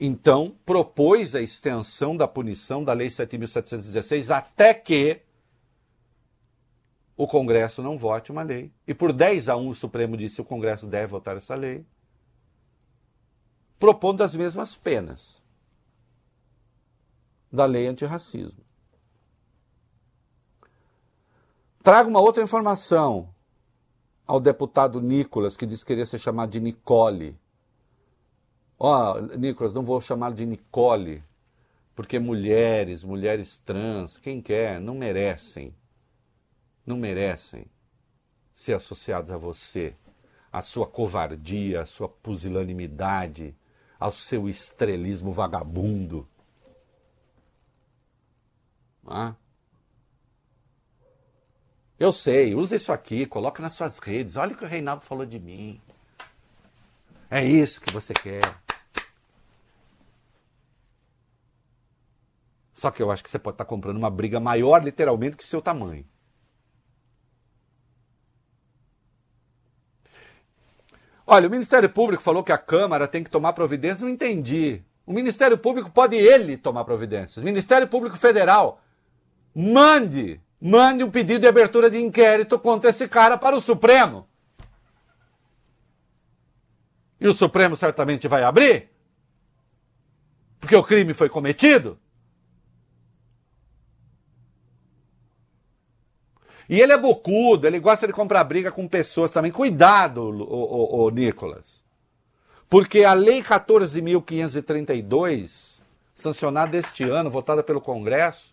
[0.00, 5.20] Então, propôs a extensão da punição da Lei 7.716 até que
[7.16, 8.72] o Congresso não vote uma lei.
[8.86, 11.84] E por 10 a 1 o Supremo disse que o Congresso deve votar essa lei
[13.78, 15.42] propondo as mesmas penas
[17.50, 18.64] da lei antirracismo.
[21.82, 23.32] Trago uma outra informação
[24.26, 27.38] ao deputado Nicolas, que disse que queria ser chamado de Nicole.
[28.78, 31.22] Ó, oh, Nicolas, não vou chamar de Nicole,
[31.96, 35.74] porque mulheres, mulheres trans, quem quer, não merecem,
[36.86, 37.66] não merecem
[38.54, 39.96] ser associados a você,
[40.52, 43.54] a sua covardia, a sua pusilanimidade,
[43.98, 46.28] ao seu estrelismo vagabundo.
[49.04, 49.34] Ah.
[51.98, 54.36] Eu sei, usa isso aqui, coloca nas suas redes.
[54.36, 55.80] Olha o que o Reinaldo falou de mim.
[57.28, 58.67] É isso que você quer.
[62.78, 65.60] Só que eu acho que você pode estar comprando uma briga maior, literalmente, que seu
[65.60, 66.06] tamanho.
[71.26, 74.02] Olha, o Ministério Público falou que a Câmara tem que tomar providências.
[74.02, 74.80] Não entendi.
[75.04, 77.38] O Ministério Público pode ele tomar providências.
[77.38, 78.80] O Ministério Público Federal
[79.52, 84.24] mande, mande um pedido de abertura de inquérito contra esse cara para o Supremo.
[87.20, 88.88] E o Supremo certamente vai abrir,
[90.60, 91.98] porque o crime foi cometido.
[96.68, 99.50] E ele é bocudo, ele gosta de comprar briga com pessoas também.
[99.50, 101.82] Cuidado, o, o, o Nicolas.
[102.68, 105.80] Porque a Lei 14.532,
[106.12, 108.52] sancionada este ano, votada pelo Congresso,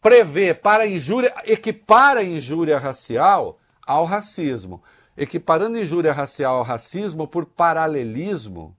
[0.00, 4.80] prevê para injúria, equipara a injúria racial ao racismo.
[5.16, 8.76] Equiparando injúria racial ao racismo por paralelismo,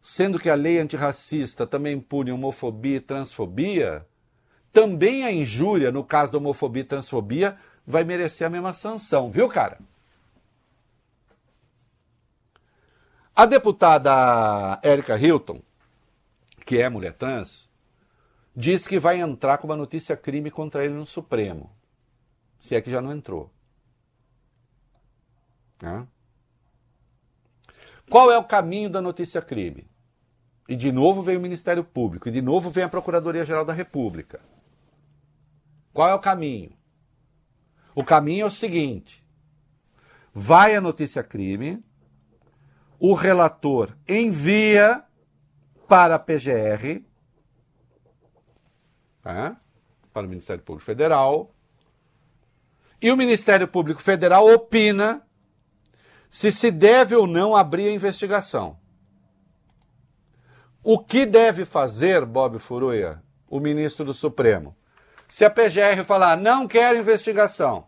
[0.00, 4.06] sendo que a lei antirracista também pune homofobia e transfobia,
[4.74, 7.56] também a injúria, no caso da homofobia e transfobia,
[7.86, 9.78] vai merecer a mesma sanção, viu, cara?
[13.36, 15.62] A deputada Érica Hilton,
[16.66, 17.70] que é mulher trans,
[18.54, 21.70] diz que vai entrar com uma notícia crime contra ele no Supremo.
[22.58, 23.50] Se é que já não entrou.
[28.10, 29.86] Qual é o caminho da notícia crime?
[30.68, 34.40] E de novo vem o Ministério Público, e de novo vem a Procuradoria-Geral da República.
[35.94, 36.76] Qual é o caminho?
[37.94, 39.24] O caminho é o seguinte:
[40.34, 41.82] vai a notícia crime,
[42.98, 45.04] o relator envia
[45.86, 47.04] para a PGR,
[49.22, 49.56] tá?
[50.12, 51.54] para o Ministério Público Federal,
[53.00, 55.24] e o Ministério Público Federal opina
[56.28, 58.76] se se deve ou não abrir a investigação.
[60.82, 64.76] O que deve fazer, Bob Furuia, o ministro do Supremo?
[65.28, 67.86] Se a PGR falar não quer investigação,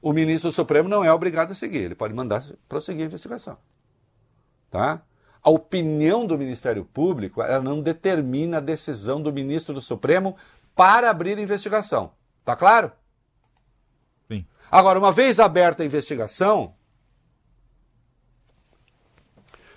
[0.00, 3.56] o ministro do Supremo não é obrigado a seguir, ele pode mandar prosseguir a investigação.
[4.70, 5.02] Tá?
[5.42, 10.36] A opinião do Ministério Público ela não determina a decisão do ministro do Supremo
[10.74, 12.12] para abrir investigação.
[12.44, 12.92] Tá claro?
[14.28, 14.46] Sim.
[14.70, 16.74] Agora, uma vez aberta a investigação,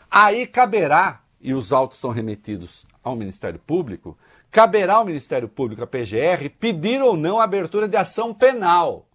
[0.10, 4.18] aí caberá, e os autos são remetidos ao Ministério Público,
[4.56, 9.06] caberá ao Ministério Público, a PGR, pedir ou não a abertura de ação penal.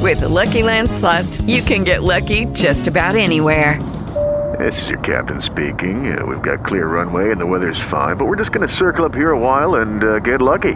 [0.00, 3.78] With the Lucky Land slots, you can get lucky just about anywhere.
[4.58, 6.16] This is your captain speaking.
[6.16, 9.04] Uh, we've got clear runway and the weather's fine, but we're just going to circle
[9.04, 10.72] up here a while and uh, get lucky.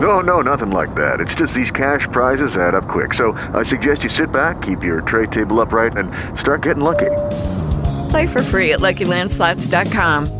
[0.00, 1.20] No, no, nothing like that.
[1.20, 3.12] It's just these cash prizes add up quick.
[3.12, 7.10] So I suggest you sit back, keep your tray table upright, and start getting lucky.
[8.10, 10.39] Play for free at LuckyLandSlots.com.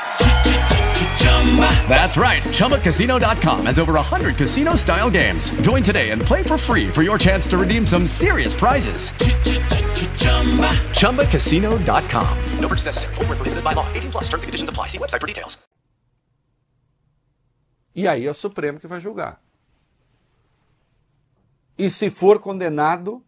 [1.91, 2.41] That's right.
[2.41, 5.49] ChumbaCasino.com has over 100 casino style games.
[5.61, 9.11] Join today and play for free for your chance to redeem some serious prizes.
[10.95, 12.37] ChumbaCasino.com.
[12.61, 13.15] No purchase necessary.
[13.15, 13.85] Full prohibited by law.
[13.93, 14.87] 18 plus terms and conditions apply.
[14.87, 15.57] See website for details.
[17.93, 19.41] E aí é o Supremo que vai julgar.
[21.77, 23.21] E se for condenado,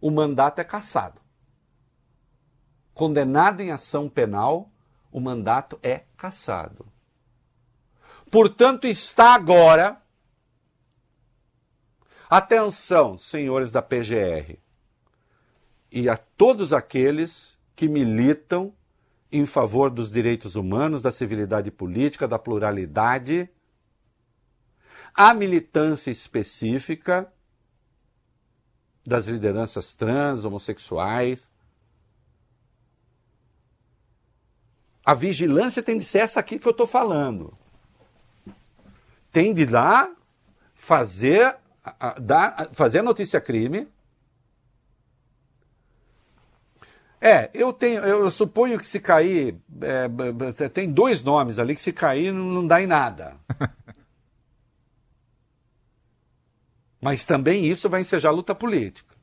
[0.00, 1.20] o mandato é cassado.
[2.92, 4.68] Condenado em ação penal,
[5.12, 6.89] o mandato é cassado.
[8.30, 10.00] Portanto, está agora.
[12.28, 14.56] Atenção, senhores da PGR,
[15.90, 18.72] e a todos aqueles que militam
[19.32, 23.50] em favor dos direitos humanos, da civilidade política, da pluralidade.
[25.12, 27.32] A militância específica
[29.04, 31.50] das lideranças trans, homossexuais.
[35.04, 37.59] A vigilância tem de ser essa aqui que eu estou falando
[39.32, 40.10] tem de lá
[40.74, 43.88] fazer, a, dar, fazer notícia crime.
[47.20, 50.08] É, eu tenho, eu suponho que se cair, é,
[50.70, 53.36] tem dois nomes ali que se cair não dá em nada.
[57.00, 59.14] Mas também isso vai ensejar luta política.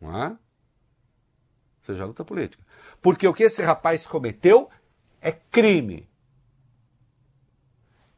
[0.00, 0.36] Não é?
[1.80, 2.64] Seja luta política.
[3.00, 4.70] Porque o que esse rapaz cometeu
[5.20, 6.08] é crime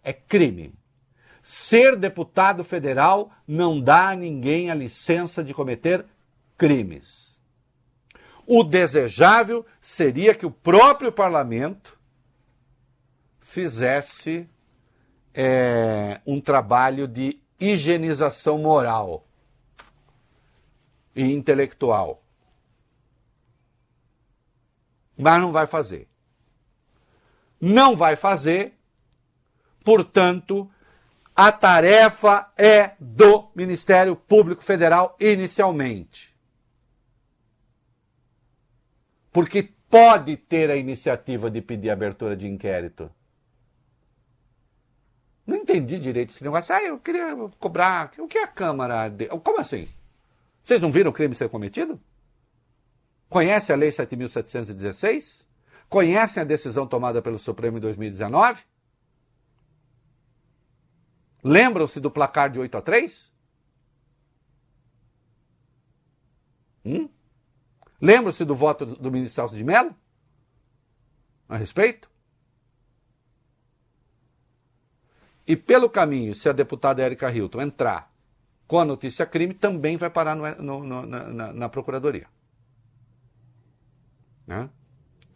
[0.07, 0.73] é crime.
[1.43, 6.07] Ser deputado federal não dá a ninguém a licença de cometer
[6.57, 7.37] crimes.
[8.47, 11.99] O desejável seria que o próprio parlamento
[13.41, 14.49] fizesse
[15.35, 19.27] é, um trabalho de higienização moral
[21.17, 22.23] e intelectual.
[25.19, 26.07] Mas não vai fazer.
[27.61, 28.76] Não vai fazer
[29.87, 30.69] Portanto,
[31.33, 36.35] a tarefa é do Ministério Público Federal inicialmente.
[39.31, 43.09] Porque pode ter a iniciativa de pedir abertura de inquérito.
[45.47, 46.75] Não entendi direito esse negócio.
[46.75, 48.11] Ah, eu queria cobrar.
[48.19, 49.09] O que a Câmara?
[49.09, 49.29] De...
[49.29, 49.89] Como assim?
[50.65, 52.01] Vocês não viram o crime ser cometido?
[53.29, 55.47] Conhecem a Lei 7.716?
[55.89, 58.65] Conhecem a decisão tomada pelo Supremo em 2019?
[61.43, 63.33] Lembram-se do placar de 8 a 3?
[66.85, 67.09] Hum?
[68.01, 69.95] Lembram-se do voto do ministro Celso de Mello?
[71.49, 72.11] A respeito?
[75.47, 78.13] E pelo caminho, se a deputada Erika Hilton entrar
[78.67, 82.27] com a notícia crime, também vai parar no, no, no, na, na, Procuradoria.
[84.45, 84.69] Né?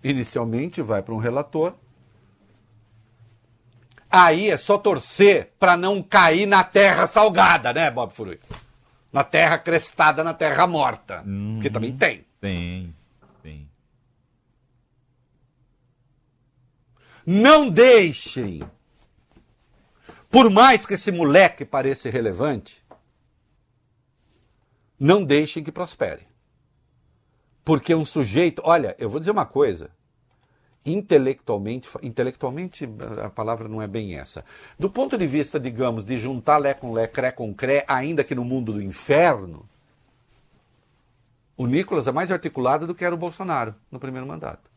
[0.03, 1.77] Inicialmente vai para um relator,
[4.11, 8.41] Aí é só torcer para não cair na terra salgada, né, Bob Furui?
[9.13, 11.23] Na terra crestada, na terra morta.
[11.25, 11.55] Uhum.
[11.55, 12.27] Porque também tem.
[12.41, 12.95] Tem,
[13.41, 13.71] tem.
[17.25, 18.63] Não deixem,
[20.29, 22.85] por mais que esse moleque pareça irrelevante,
[24.99, 26.27] não deixem que prospere.
[27.65, 29.91] Porque um sujeito, olha, eu vou dizer uma coisa,
[30.85, 32.89] intelectualmente, intelectualmente
[33.23, 34.45] a palavra não é bem essa.
[34.79, 38.35] Do ponto de vista, digamos, de juntar lé com lé, cré com cré, ainda que
[38.35, 39.69] no mundo do inferno,
[41.57, 44.71] o Nicolas é mais articulado do que era o Bolsonaro no primeiro mandato.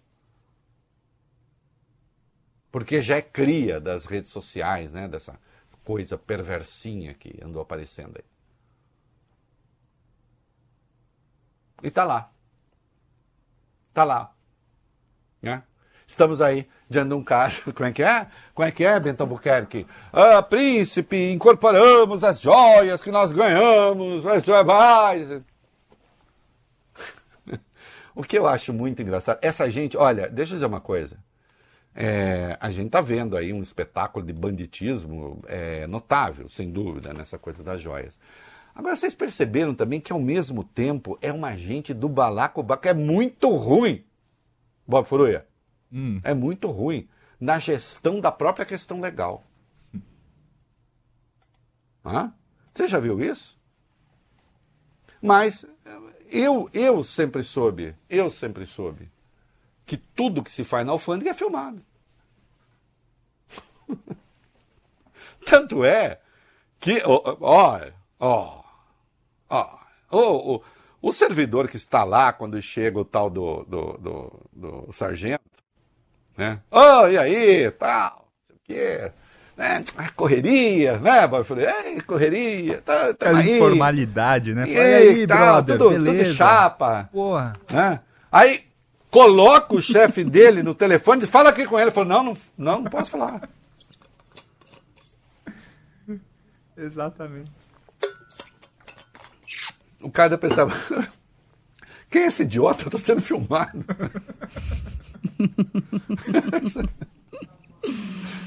[2.70, 5.40] Porque já é cria das redes sociais, né, dessa
[5.84, 8.26] coisa perversinha que andou aparecendo aí.
[11.84, 12.32] E tá lá.
[13.94, 14.36] Tá lá.
[15.42, 15.64] Né?
[16.14, 17.64] Estamos aí diante de um caso.
[17.74, 18.28] Como é que é?
[18.54, 19.88] Como é que é, Bento Albuquerque?
[20.12, 24.24] Ah, príncipe, incorporamos as joias que nós ganhamos.
[28.14, 31.18] o que eu acho muito engraçado, essa gente, olha, deixa eu dizer uma coisa.
[31.96, 37.40] É, a gente está vendo aí um espetáculo de banditismo é, notável, sem dúvida, nessa
[37.40, 38.20] coisa das joias.
[38.76, 43.50] Agora, vocês perceberam também que, ao mesmo tempo, é uma gente do balacobaco é muito
[43.50, 44.06] ruim,
[44.88, 45.52] Bob Furuia.
[45.94, 46.20] Hum.
[46.24, 47.08] É muito ruim
[47.40, 49.46] na gestão da própria questão legal.
[52.04, 52.34] Hã?
[52.74, 53.60] Você já viu isso?
[55.22, 55.66] Mas
[56.30, 59.12] eu, eu sempre soube, eu sempre soube
[59.86, 61.86] que tudo que se faz na alfândega é filmado.
[65.46, 66.20] Tanto é
[66.80, 67.38] que, ó,
[68.20, 68.64] ó,
[69.50, 69.80] ó,
[70.12, 70.62] o,
[71.02, 75.43] o servidor que está lá quando chega o tal do, do, do, do sargento,
[76.38, 76.60] né?
[76.72, 79.12] Oh, e aí, tal, não sei o quê.
[79.56, 79.84] Né?
[80.16, 81.26] Correria, né?
[81.32, 83.56] Eu falei, Ei, correria, tá, tá aí.
[83.58, 84.68] informalidade, né?
[84.68, 86.24] E aí, tá, brother, tudo, beleza.
[86.24, 87.10] tudo chapa.
[87.12, 87.54] Porra.
[87.72, 88.00] Né?
[88.32, 88.66] Aí
[89.12, 91.86] coloca o chefe dele no telefone e fala aqui com ele.
[91.86, 93.48] Ele falou, não, não, não, não posso falar.
[96.76, 97.52] Exatamente.
[100.02, 100.74] O cara pensava,
[102.10, 102.86] quem é esse idiota?
[102.86, 103.86] Eu tô sendo filmado.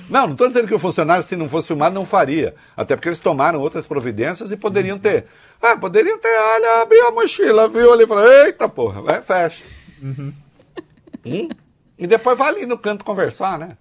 [0.09, 2.55] Não, não estou dizendo que o funcionário, se não fosse filmado, não faria.
[2.77, 5.27] Até porque eles tomaram outras providências e poderiam ter.
[5.61, 9.65] Ah, poderiam ter, olha, abriu a mochila, viu ali e falou, eita porra, vai, fecha.
[10.01, 10.33] Uhum.
[11.25, 11.49] Hum?
[11.99, 13.77] E depois vai ali no canto conversar, né?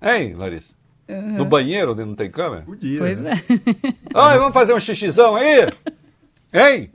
[0.00, 0.72] Hein, Larissa?
[1.06, 1.36] Uhum.
[1.36, 2.62] No banheiro onde não tem câmera?
[2.62, 2.98] Podia.
[2.98, 3.32] Pois né?
[3.32, 4.18] é.
[4.18, 5.68] Oi, vamos fazer um xixizão aí?
[6.54, 6.90] Hein?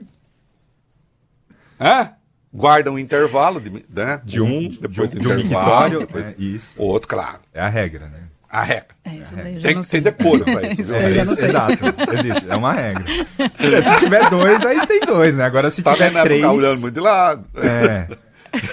[1.78, 2.15] É?
[2.56, 4.20] Guarda um intervalo de, né?
[4.24, 6.72] de um, depois de, um, de intervalo, depois é, isso.
[6.78, 7.40] outro, claro.
[7.52, 8.20] É a regra, né?
[8.48, 8.96] A regra.
[9.04, 10.82] É isso daí, tem que ter decoro para isso.
[10.96, 11.74] É, exato,
[12.14, 13.04] existe, é uma regra.
[13.82, 15.44] se tiver dois, aí tem dois, né?
[15.44, 16.40] Agora se tá tiver vendo, três...
[16.40, 17.44] Tá olhando muito de lado.
[17.56, 18.08] É.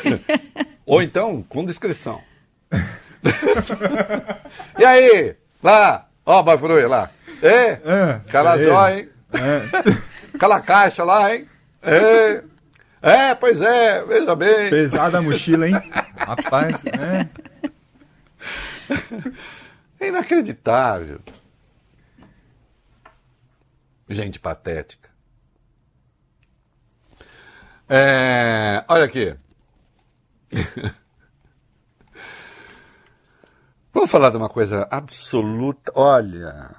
[0.86, 2.22] Ou então, com descrição.
[4.80, 5.36] e aí?
[5.62, 7.10] Lá, ó, oh, Bafurui, lá.
[7.42, 9.10] É, é calazó, hein?
[9.34, 10.38] É.
[10.38, 11.46] Cala a caixa lá, hein?
[11.82, 12.44] É.
[13.04, 14.70] É, pois é, veja bem.
[14.70, 15.76] Pesada a mochila, hein?
[16.18, 17.28] Rapaz, é.
[20.00, 21.20] É inacreditável.
[24.10, 25.10] Gente patética.
[27.90, 29.36] É, olha aqui.
[33.94, 35.92] Vamos falar de uma coisa absoluta.
[35.94, 36.72] Olha,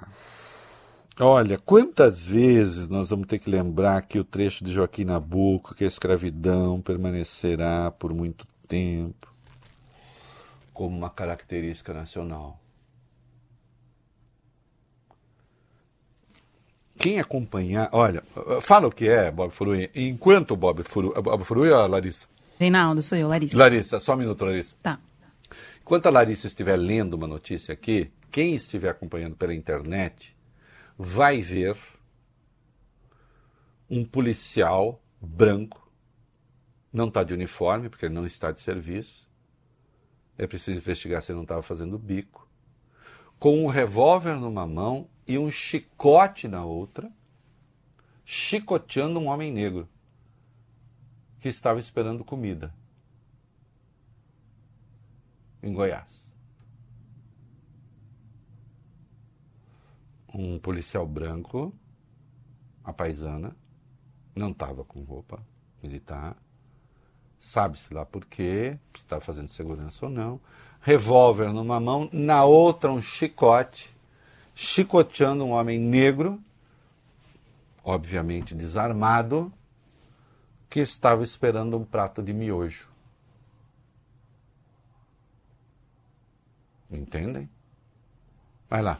[1.19, 5.83] olha, quantas vezes nós vamos ter que lembrar que o trecho de Joaquim Nabuco, que
[5.83, 9.33] a escravidão permanecerá por muito tempo
[10.73, 12.59] como uma característica nacional.
[16.97, 18.23] Quem acompanhar, olha,
[18.61, 22.27] fala o que é Bob Furui, enquanto Bob Furui, Bob Furui ou a Larissa?
[22.57, 23.57] Reinaldo, sou eu, Larissa.
[23.57, 24.75] Larissa, só um minuto, Larissa.
[24.81, 24.99] Tá.
[25.81, 30.34] Enquanto a Larissa estiver lendo uma notícia aqui, quem estiver acompanhando pela internet
[30.97, 31.77] vai ver
[33.89, 35.91] um policial branco,
[36.91, 39.29] não está de uniforme, porque ele não está de serviço,
[40.37, 42.47] é preciso investigar se ele não estava fazendo bico.
[43.37, 47.11] Com um revólver numa mão e um chicote na outra,
[48.23, 49.87] chicoteando um homem negro
[51.39, 52.73] que estava esperando comida
[55.61, 56.24] em Goiás.
[60.37, 61.73] Um policial branco,
[62.83, 63.55] a paisana,
[64.35, 65.41] não estava com roupa
[65.81, 66.35] militar,
[67.39, 70.41] sabe-se lá por quê, se está fazendo segurança ou não,
[70.81, 73.95] revólver numa mão, na outra um chicote,
[74.53, 76.37] chicoteando um homem negro,
[77.81, 79.53] obviamente desarmado,
[80.69, 82.89] que estava esperando um prato de miojo.
[86.91, 87.49] Entendem?
[88.69, 88.99] Vai lá.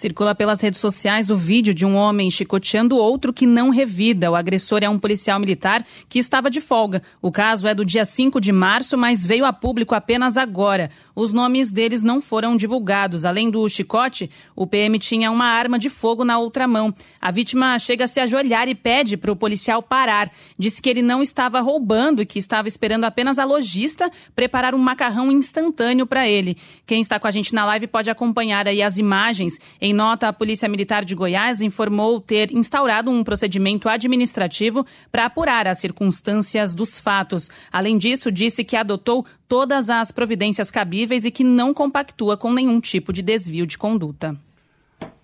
[0.00, 4.30] Circula pelas redes sociais o vídeo de um homem chicoteando outro que não revida.
[4.30, 7.02] O agressor é um policial militar que estava de folga.
[7.20, 10.90] O caso é do dia 5 de março, mas veio a público apenas agora.
[11.14, 13.26] Os nomes deles não foram divulgados.
[13.26, 16.94] Além do chicote, o PM tinha uma arma de fogo na outra mão.
[17.20, 20.32] A vítima chega a se ajoelhar e pede para o policial parar.
[20.58, 24.78] Disse que ele não estava roubando e que estava esperando apenas a lojista preparar um
[24.78, 26.56] macarrão instantâneo para ele.
[26.86, 29.60] Quem está com a gente na live pode acompanhar aí as imagens.
[29.78, 35.66] Em nota, a Polícia Militar de Goiás informou ter instaurado um procedimento administrativo para apurar
[35.66, 37.48] as circunstâncias dos fatos.
[37.72, 42.80] Além disso, disse que adotou todas as providências cabíveis e que não compactua com nenhum
[42.80, 44.36] tipo de desvio de conduta.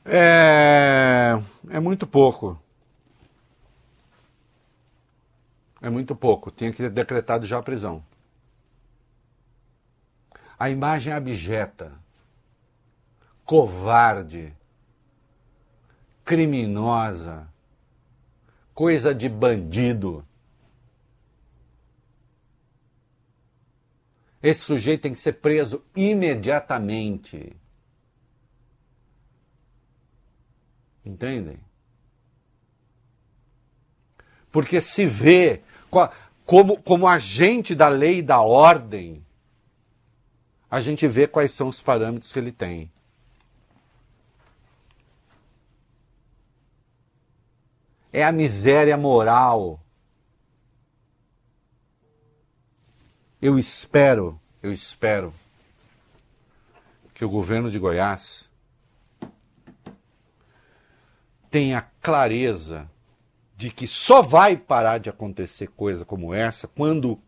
[0.04, 2.60] É, é muito pouco.
[5.82, 6.50] É muito pouco.
[6.50, 8.02] Tinha que ter decretado já a prisão.
[10.58, 11.92] A imagem é abjeta,
[13.46, 14.52] covarde,
[16.24, 17.48] criminosa,
[18.74, 20.26] coisa de bandido.
[24.42, 27.56] Esse sujeito tem que ser preso imediatamente.
[31.04, 31.58] Entendem?
[34.50, 35.62] Porque se vê
[36.44, 39.24] como, como agente da lei e da ordem,
[40.68, 42.90] a gente vê quais são os parâmetros que ele tem.
[48.16, 49.78] É a miséria moral.
[53.42, 55.34] Eu espero, eu espero
[57.12, 58.50] que o governo de Goiás
[61.50, 62.90] tenha clareza
[63.54, 67.20] de que só vai parar de acontecer coisa como essa quando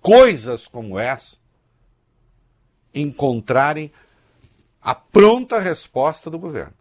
[0.00, 1.38] coisas como essa
[2.94, 3.90] encontrarem
[4.80, 6.79] a pronta resposta do governo.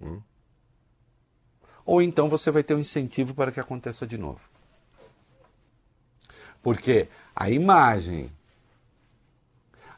[0.00, 0.20] Hum?
[1.84, 4.40] Ou então você vai ter um incentivo para que aconteça de novo.
[6.62, 8.30] Porque a imagem,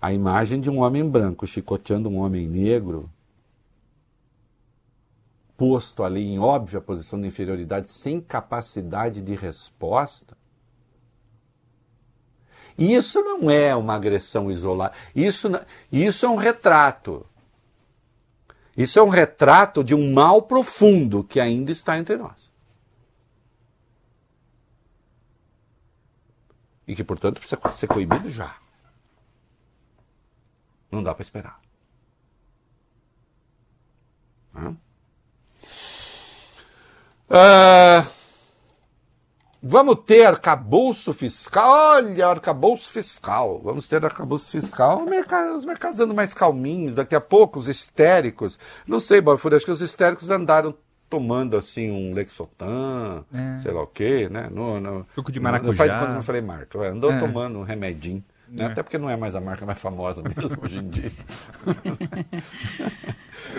[0.00, 3.10] a imagem de um homem branco chicoteando um homem negro,
[5.56, 10.36] posto ali em óbvia posição de inferioridade, sem capacidade de resposta,
[12.76, 14.94] isso não é uma agressão isolada.
[15.14, 15.48] Isso,
[15.90, 17.26] isso é um retrato.
[18.76, 22.50] Isso é um retrato de um mal profundo que ainda está entre nós.
[26.86, 28.56] E que, portanto, precisa ser coibido já.
[30.90, 31.60] Não dá para esperar.
[34.54, 34.76] Hã?
[37.30, 38.21] Uh,
[39.62, 41.70] vamos ter arcabouço fiscal.
[41.70, 43.60] Olha, arcabouço fiscal.
[43.62, 45.04] Vamos ter arcabouço fiscal.
[45.56, 46.94] Os mercados andam mais calminhos.
[46.94, 48.58] Daqui a pouco, os histéricos.
[48.86, 50.74] Não sei, Balfour, acho que os histéricos andaram
[51.08, 53.58] tomando assim um Lexotan, é.
[53.58, 54.48] sei lá o quê, né?
[54.50, 55.68] No, no, Suco de maracujá.
[55.68, 56.78] Não faz quando eu falei marca.
[56.78, 57.20] Andou é.
[57.20, 58.24] tomando um remedinho.
[58.48, 58.64] Né?
[58.64, 58.66] É.
[58.68, 61.12] Até porque não é mais a marca mais famosa mesmo hoje em dia.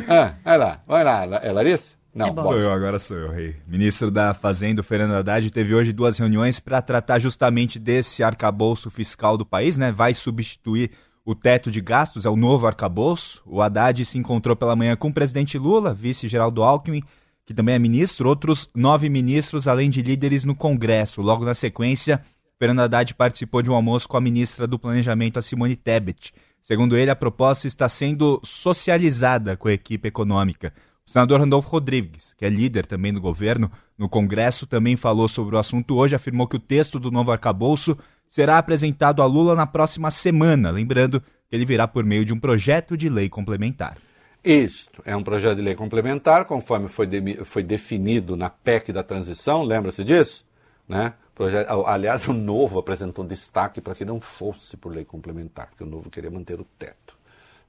[0.10, 1.96] ah, vai lá, vai lá, é Larissa?
[2.14, 3.56] Não, é sou eu, agora sou eu, rei.
[3.68, 9.38] Ministro da Fazenda, Fernando Haddad, teve hoje duas reuniões para tratar justamente desse arcabouço fiscal
[9.38, 9.92] do país, né?
[9.92, 10.92] Vai substituir
[11.26, 13.42] o teto de gastos, é o novo arcabouço.
[13.46, 17.02] O Haddad se encontrou pela manhã com o presidente Lula, vice Geraldo Alckmin
[17.46, 21.22] que também é ministro, outros nove ministros, além de líderes no Congresso.
[21.22, 22.24] Logo na sequência,
[22.58, 26.34] Fernando Haddad participou de um almoço com a ministra do Planejamento, a Simone Tebet.
[26.62, 30.74] Segundo ele, a proposta está sendo socializada com a equipe econômica.
[31.06, 35.56] O senador Randolfo Rodrigues, que é líder também do governo, no Congresso também falou sobre
[35.56, 37.98] o assunto hoje, afirmou que o texto do novo arcabouço
[38.28, 42.40] será apresentado a Lula na próxima semana, lembrando que ele virá por meio de um
[42.40, 43.98] projeto de lei complementar.
[44.44, 49.04] Isto é um projeto de lei complementar, conforme foi, de, foi definido na PEC da
[49.04, 50.46] transição, lembra-se disso?
[50.88, 51.14] Né?
[51.36, 55.84] Projeto, aliás, o Novo apresentou um destaque para que não fosse por lei complementar, porque
[55.84, 57.16] o Novo queria manter o teto,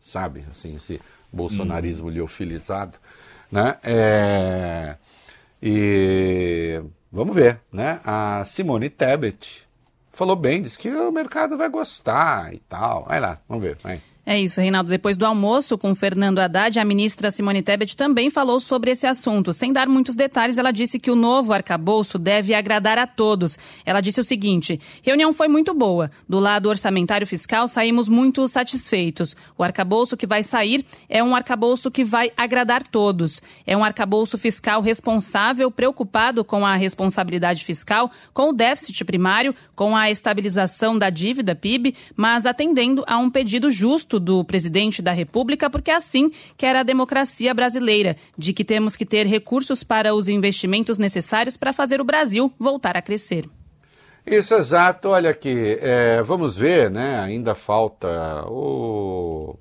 [0.00, 0.44] sabe?
[0.50, 1.00] Assim, esse
[1.34, 2.10] bolsonarismo hum.
[2.10, 2.98] liofilizado.
[3.50, 3.76] Né?
[3.82, 4.96] É,
[5.62, 6.82] e
[7.12, 8.00] vamos ver, né?
[8.04, 9.66] A Simone Tebet
[10.10, 13.04] falou bem, disse que o mercado vai gostar e tal.
[13.04, 14.00] Vai lá, vamos ver, vai.
[14.26, 14.88] É isso, Reinaldo.
[14.88, 19.52] Depois do almoço com Fernando Haddad, a ministra Simone Tebet também falou sobre esse assunto.
[19.52, 23.58] Sem dar muitos detalhes, ela disse que o novo arcabouço deve agradar a todos.
[23.84, 26.10] Ela disse o seguinte: reunião foi muito boa.
[26.26, 29.36] Do lado orçamentário fiscal, saímos muito satisfeitos.
[29.58, 33.42] O arcabouço que vai sair é um arcabouço que vai agradar todos.
[33.66, 39.94] É um arcabouço fiscal responsável, preocupado com a responsabilidade fiscal, com o déficit primário, com
[39.94, 45.68] a estabilização da dívida PIB, mas atendendo a um pedido justo do presidente da República,
[45.70, 50.14] porque é assim que era a democracia brasileira, de que temos que ter recursos para
[50.14, 53.46] os investimentos necessários para fazer o Brasil voltar a crescer.
[54.26, 55.08] Isso, exato.
[55.08, 57.20] Olha aqui, é, vamos ver, né?
[57.20, 59.56] Ainda falta o.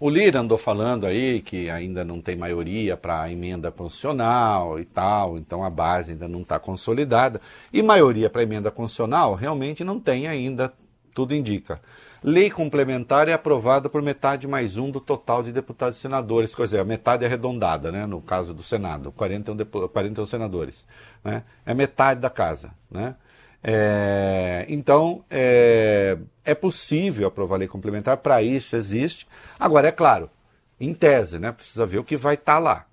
[0.00, 4.84] O Lira andou falando aí que ainda não tem maioria para a emenda constitucional e
[4.84, 7.40] tal, então a base ainda não está consolidada.
[7.72, 10.72] E maioria para emenda constitucional realmente não tem ainda,
[11.14, 11.80] tudo indica.
[12.24, 16.62] Lei complementar é aprovada por metade mais um do total de deputados e senadores, quer
[16.62, 19.56] dizer, a metade arredondada, né, no caso do Senado, 41,
[19.88, 20.86] 41 senadores.
[21.24, 22.70] Né, é metade da casa.
[22.88, 23.16] Né?
[23.62, 29.26] É, então, é, é possível aprovar lei complementar, para isso existe.
[29.58, 30.30] Agora, é claro,
[30.80, 32.86] em tese, né, precisa ver o que vai estar tá lá.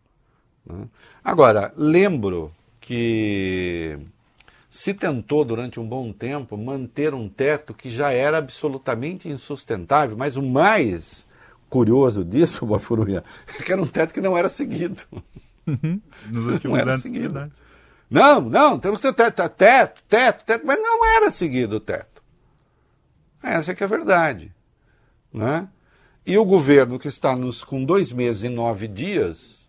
[0.65, 0.87] Né?
[1.23, 2.51] Agora, lembro
[2.81, 3.99] que
[4.69, 10.37] se tentou durante um bom tempo manter um teto que já era absolutamente insustentável, mas
[10.37, 11.25] o mais
[11.69, 15.01] curioso disso, Bafurunha, é que era um teto que não era seguido.
[15.65, 16.01] Uhum.
[16.63, 17.33] Não era anos, seguido.
[17.33, 17.51] Verdade.
[18.09, 22.23] Não, não, temos que ter teto, teto, teto, teto, mas não era seguido o teto.
[23.41, 24.53] Essa é que é a verdade.
[25.31, 25.67] Né?
[26.25, 29.67] E o governo que está nos, com dois meses e nove dias,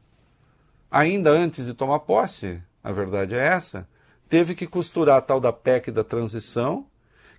[0.90, 3.86] ainda antes de tomar posse, a verdade é essa,
[4.30, 6.86] teve que costurar a tal da PEC da transição,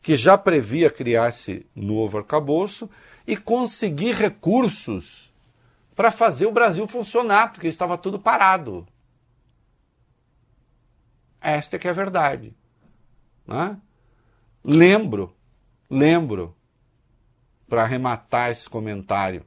[0.02, 2.90] que já previa criar-se novo arcabouço,
[3.26, 5.34] e conseguir recursos
[5.96, 8.86] para fazer o Brasil funcionar, porque estava tudo parado.
[11.40, 12.54] Esta é que é a verdade.
[13.48, 13.78] Né?
[14.64, 15.34] Lembro,
[15.90, 16.56] lembro,
[17.70, 19.46] para arrematar esse comentário,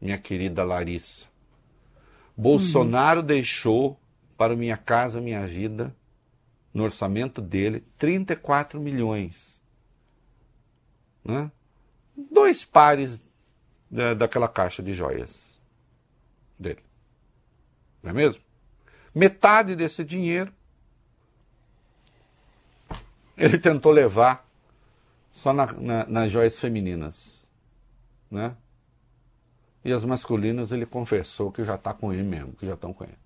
[0.00, 1.28] minha querida Larissa.
[2.34, 3.26] Bolsonaro uhum.
[3.26, 4.00] deixou
[4.38, 5.94] para Minha Casa Minha Vida,
[6.72, 9.60] no orçamento dele, 34 milhões.
[11.24, 11.50] Né?
[12.30, 13.24] Dois pares
[13.90, 15.58] da, daquela caixa de joias
[16.58, 16.82] dele.
[18.02, 18.40] Não é mesmo?
[19.14, 20.52] Metade desse dinheiro
[23.40, 24.46] ele tentou levar
[25.32, 27.48] só na, na, nas joias femininas,
[28.30, 28.54] né?
[29.82, 33.02] E as masculinas ele confessou que já está com ele mesmo, que já estão com
[33.04, 33.16] ele.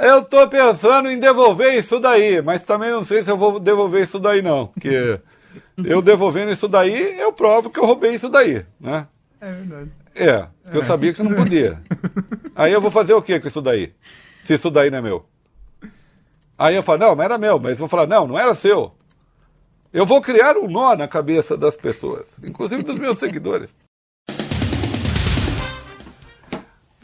[0.00, 4.02] Eu estou pensando em devolver isso daí, mas também não sei se eu vou devolver
[4.02, 5.20] isso daí não, porque
[5.84, 9.06] eu devolvendo isso daí, eu provo que eu roubei isso daí, né?
[9.40, 9.90] É verdade.
[10.14, 11.80] É, eu sabia que não podia.
[12.54, 13.92] Aí eu vou fazer o que com isso daí?
[14.42, 15.26] Se isso daí não é meu.
[16.58, 18.94] Aí eu falo, não, mas era meu, mas eu vou falar, não, não era seu.
[19.92, 23.70] Eu vou criar um nó na cabeça das pessoas, inclusive dos meus seguidores.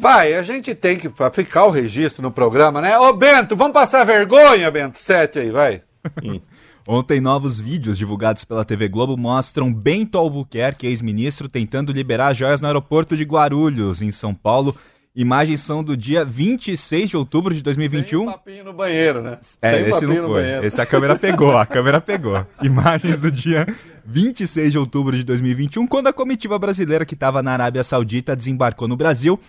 [0.07, 2.97] Vai, a gente tem que ficar o registro no programa, né?
[2.97, 4.99] Ô Bento, vamos passar vergonha, Bento?
[5.01, 5.83] Sete aí, vai.
[6.87, 12.69] Ontem, novos vídeos divulgados pela TV Globo mostram Bento Albuquerque, ex-ministro, tentando liberar joias no
[12.69, 14.77] aeroporto de Guarulhos, em São Paulo,
[15.13, 18.19] Imagens são do dia 26 de outubro de 2021.
[18.19, 19.39] Sem papinho no banheiro, né?
[19.63, 20.65] É, Sem esse não foi.
[20.65, 22.47] Esse a câmera pegou, a câmera pegou.
[22.63, 23.67] Imagens do dia
[24.05, 28.87] 26 de outubro de 2021, quando a comitiva brasileira que estava na Arábia Saudita desembarcou
[28.87, 29.41] no Brasil.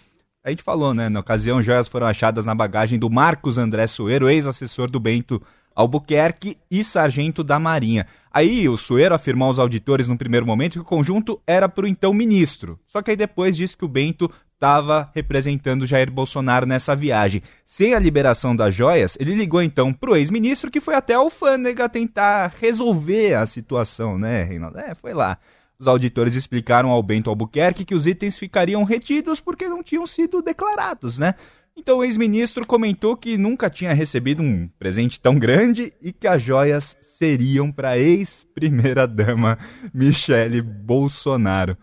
[0.48, 1.10] A gente falou, né?
[1.10, 5.42] Na ocasião, joias foram achadas na bagagem do Marcos André Soeiro, ex-assessor do Bento
[5.76, 8.08] Albuquerque e sargento da Marinha.
[8.32, 11.88] Aí o Sueiro afirmou aos auditores no primeiro momento que o conjunto era para o
[11.88, 12.80] então ministro.
[12.88, 17.44] Só que aí depois disse que o Bento estava representando Jair Bolsonaro nessa viagem.
[17.66, 21.18] Sem a liberação das joias, ele ligou então para o ex-ministro que foi até a
[21.18, 24.80] alfândega tentar resolver a situação, né, Reinaldo?
[24.80, 25.38] É, foi lá.
[25.80, 30.42] Os auditores explicaram ao Bento Albuquerque que os itens ficariam retidos porque não tinham sido
[30.42, 31.36] declarados, né?
[31.76, 36.42] Então o ex-ministro comentou que nunca tinha recebido um presente tão grande e que as
[36.42, 39.60] joias seriam para a ex-primeira-dama
[39.94, 41.78] Michele Bolsonaro.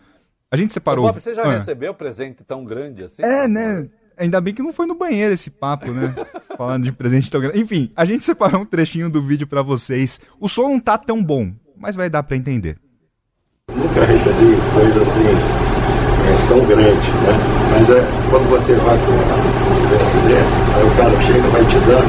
[0.51, 1.07] A gente separou.
[1.07, 1.59] Bob, você já ah.
[1.59, 3.23] recebeu presente tão grande assim?
[3.23, 3.89] É, né?
[4.17, 6.13] Ainda bem que não foi no banheiro esse papo, né?
[6.59, 7.61] Falando de presente tão grande.
[7.61, 10.21] Enfim, a gente separou um trechinho do vídeo para vocês.
[10.41, 12.79] O som não tá tão bom, mas vai dar para entender.
[14.07, 15.29] Recebi coisa assim
[16.25, 17.35] é, tão grande, né?
[17.71, 18.01] Mas é,
[18.31, 19.21] quando você vai para um
[19.85, 22.09] evento desse, aí o cara chega, vai te dando,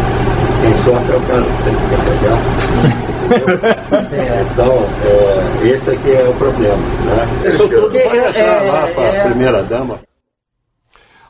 [0.62, 3.06] quem sofre é o cara que tem que carregar.
[3.26, 6.78] Então, é, esse aqui é o problema.
[6.78, 7.48] Né?
[7.48, 10.00] Isso tudo vai entrar lá para a primeira dama.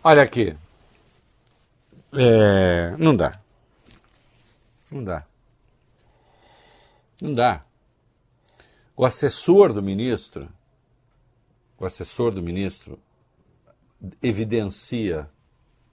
[0.04, 0.56] Olha aqui.
[2.14, 3.40] É, não dá.
[4.92, 5.24] Não dá.
[7.22, 7.62] Não dá.
[8.96, 10.50] O assessor do ministro,
[11.80, 13.00] o assessor do ministro
[14.22, 15.30] evidencia,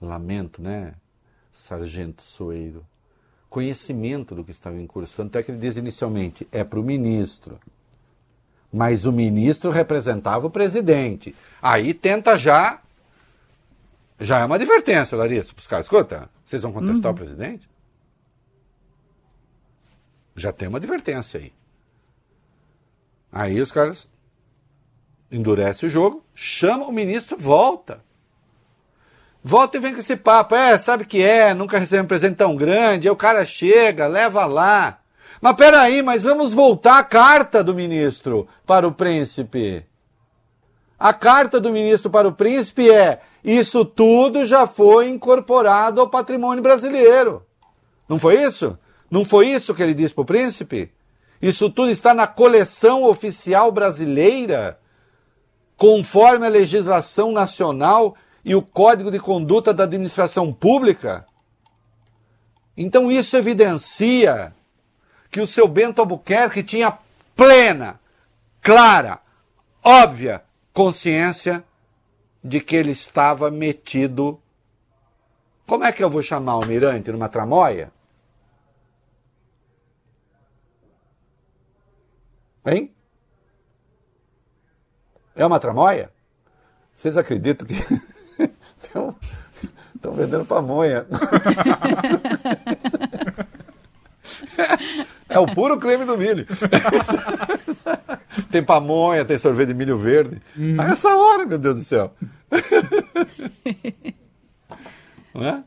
[0.01, 0.95] lamento, né,
[1.51, 2.87] Sargento Soeiro,
[3.49, 5.17] conhecimento do que estava em curso.
[5.17, 7.61] Tanto é que ele diz inicialmente, é para o ministro.
[8.73, 11.35] Mas o ministro representava o presidente.
[11.61, 12.81] Aí tenta já.
[14.19, 15.87] Já é uma advertência, Larissa, para os caras.
[15.87, 17.17] Escuta, vocês vão contestar Uhum.
[17.17, 17.69] o presidente?
[20.35, 21.53] Já tem uma advertência aí.
[23.31, 24.09] Aí os caras
[25.33, 28.05] endurecem o jogo, chama o ministro, volta.
[29.43, 30.55] Volta e vem com esse papo.
[30.55, 33.09] É, sabe que é, nunca recebeu um presente tão grande.
[33.09, 35.01] Aí o cara chega, leva lá.
[35.41, 39.85] Mas peraí, mas vamos voltar à carta do ministro para o príncipe.
[40.97, 46.63] A carta do ministro para o príncipe é: isso tudo já foi incorporado ao patrimônio
[46.63, 47.45] brasileiro.
[48.09, 48.79] Não foi isso?
[49.11, 50.93] Não foi isso que ele disse para o príncipe?
[51.41, 54.79] Isso tudo está na coleção oficial brasileira,
[55.83, 61.27] conforme a legislação nacional e o Código de Conduta da Administração Pública?
[62.77, 64.55] Então isso evidencia
[65.29, 66.97] que o seu Bento Albuquerque tinha
[67.35, 67.99] plena,
[68.61, 69.19] clara,
[69.83, 71.65] óbvia consciência
[72.45, 74.41] de que ele estava metido.
[75.67, 77.91] Como é que eu vou chamar o Mirante numa tramóia?
[82.65, 82.95] Hein?
[85.35, 86.11] É uma tramóia?
[86.93, 87.75] Vocês acreditam que
[88.83, 91.07] estão vendendo pamonha?
[95.29, 96.47] É o puro creme do milho.
[98.53, 100.41] tem pamonha, tem sorvete de milho verde.
[100.79, 102.13] A essa hora, meu Deus do céu.
[105.35, 105.63] É?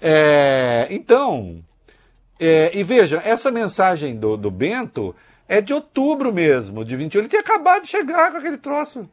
[0.00, 1.62] É, então,
[2.38, 5.14] é, e veja, essa mensagem do, do Bento
[5.52, 7.20] é de outubro mesmo, de 21.
[7.20, 9.06] Ele tinha acabado de chegar com aquele troço.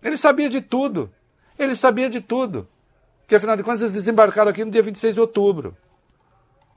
[0.00, 1.12] Ele sabia de tudo.
[1.58, 2.68] Ele sabia de tudo.
[3.18, 5.76] Porque afinal de contas eles desembarcaram aqui no dia 26 de outubro.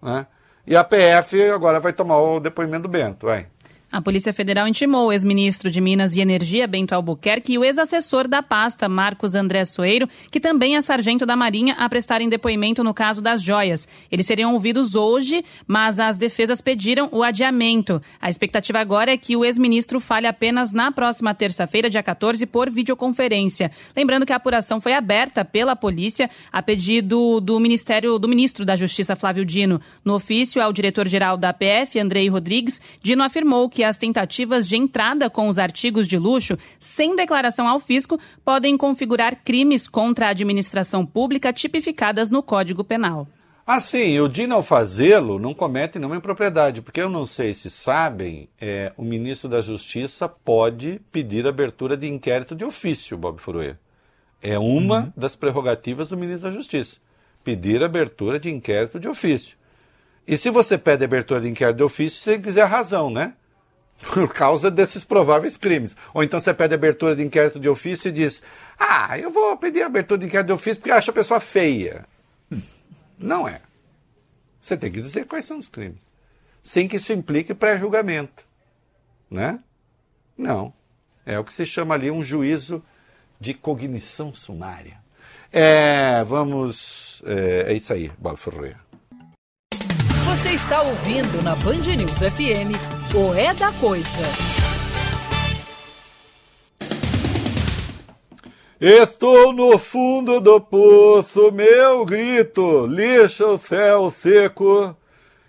[0.02, 0.26] Né?
[0.66, 3.28] E a PF agora vai tomar o depoimento do Bento.
[3.28, 3.46] Vai.
[3.92, 8.28] A Polícia Federal intimou o ex-ministro de Minas e Energia, Bento Albuquerque, e o ex-assessor
[8.28, 12.94] da pasta, Marcos André Soeiro, que também é sargento da Marinha, a prestarem depoimento no
[12.94, 13.88] caso das joias.
[14.12, 18.00] Eles seriam ouvidos hoje, mas as defesas pediram o adiamento.
[18.22, 22.70] A expectativa agora é que o ex-ministro fale apenas na próxima terça-feira, dia 14, por
[22.70, 23.72] videoconferência.
[23.98, 28.76] Lembrando que a apuração foi aberta pela polícia a pedido do Ministério do Ministro da
[28.76, 29.82] Justiça, Flávio Dino.
[30.06, 35.30] No ofício ao diretor-geral da PF, Andrei Rodrigues, Dino afirmou que as tentativas de entrada
[35.30, 41.06] com os artigos de luxo, sem declaração ao fisco, podem configurar crimes contra a administração
[41.06, 43.28] pública tipificadas no Código Penal.
[43.72, 48.50] Assim, o Dino ao fazê-lo não comete nenhuma impropriedade, porque eu não sei se sabem,
[48.60, 53.76] é, o ministro da Justiça pode pedir abertura de inquérito de ofício, Bob Furuê.
[54.42, 56.98] É uma das prerrogativas do ministro da Justiça,
[57.44, 59.56] pedir abertura de inquérito de ofício.
[60.28, 63.34] E se você pede abertura de inquérito de ofício, você quiser razão, né?
[64.14, 65.96] Por causa desses prováveis crimes.
[66.14, 68.42] Ou então você pede abertura de inquérito de ofício e diz:
[68.78, 72.06] Ah, eu vou pedir abertura de inquérito de ofício porque acho a pessoa feia.
[73.18, 73.62] Não é.
[74.62, 76.00] Você tem que dizer quais são os crimes.
[76.62, 78.46] Sem que isso implique pré-julgamento.
[79.30, 79.60] Né?
[80.38, 80.74] Não.
[81.26, 82.84] É o que se chama ali um juízo
[83.40, 84.98] de cognição sumária.
[85.52, 87.22] É, vamos.
[87.26, 88.89] É, é isso aí, Bob Ferreira.
[90.30, 92.76] Você está ouvindo na Band News FM
[93.16, 94.24] o É da Coisa.
[98.80, 104.96] Estou no fundo do poço, meu grito lixa o céu seco.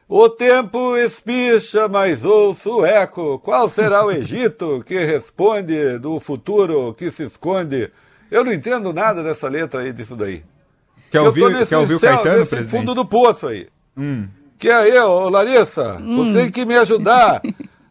[0.08, 3.38] O tempo espicha, mas ouço o eco.
[3.38, 7.90] Qual será o Egito que responde do futuro que se esconde?
[8.28, 10.42] Eu não entendo nada dessa letra aí, disso daí.
[11.12, 12.80] Quer Eu ouvir, tô nesse quer ouvir o céu, Caetano, nesse presidente?
[12.80, 13.68] fundo do poço aí.
[13.96, 14.26] Hum.
[14.60, 16.16] Que aí, ô Larissa, Hum.
[16.18, 17.40] você tem que me ajudar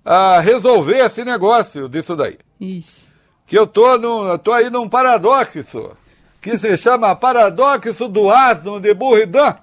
[0.06, 2.38] a resolver esse negócio disso daí.
[2.62, 3.10] Ixi.
[3.46, 5.98] Que eu tô, num, eu tô aí num paradoxo,
[6.40, 9.56] que se chama paradoxo do asno de Burridã.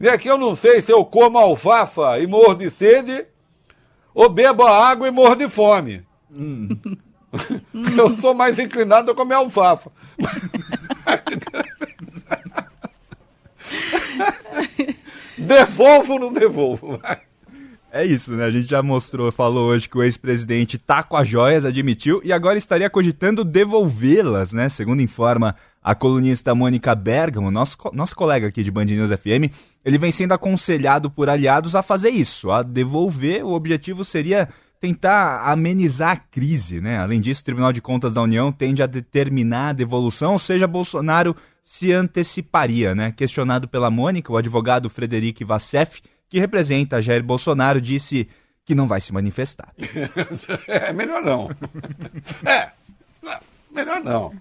[0.00, 3.26] E aqui eu não sei se eu como alfafa e morro de sede,
[4.14, 6.02] ou bebo a água e morro de fome.
[7.98, 9.92] eu sou mais inclinado a comer alfafa.
[15.40, 17.00] devolvo ou não devolvo?
[17.92, 18.44] É isso, né?
[18.44, 22.32] A gente já mostrou, falou hoje que o ex-presidente tá com as joias, admitiu, e
[22.32, 24.68] agora estaria cogitando devolvê-las, né?
[24.68, 29.52] Segundo informa a colunista Mônica Bergamo, nosso, nosso colega aqui de Band News FM,
[29.84, 33.44] ele vem sendo aconselhado por aliados a fazer isso, a devolver.
[33.44, 34.48] O objetivo seria
[34.80, 36.98] tentar amenizar a crise, né?
[36.98, 40.66] Além disso, o Tribunal de Contas da União tende a determinar a devolução, ou seja,
[40.68, 43.12] Bolsonaro se anteciparia, né?
[43.12, 48.28] Questionado pela Mônica, o advogado Frederic Vassef, que representa Jair Bolsonaro, disse
[48.64, 49.74] que não vai se manifestar.
[50.68, 51.50] é, melhor não.
[52.44, 52.70] É,
[53.70, 54.34] melhor não.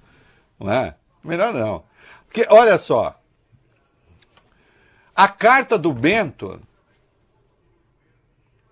[0.59, 0.95] Não é?
[1.23, 1.83] Melhor não.
[2.25, 3.19] Porque, olha só,
[5.15, 6.61] a carta do Bento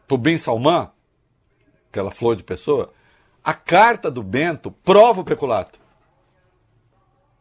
[0.07, 0.89] pro Ben Salman,
[1.89, 2.93] aquela flor de pessoa,
[3.43, 5.79] a carta do Bento prova o peculato.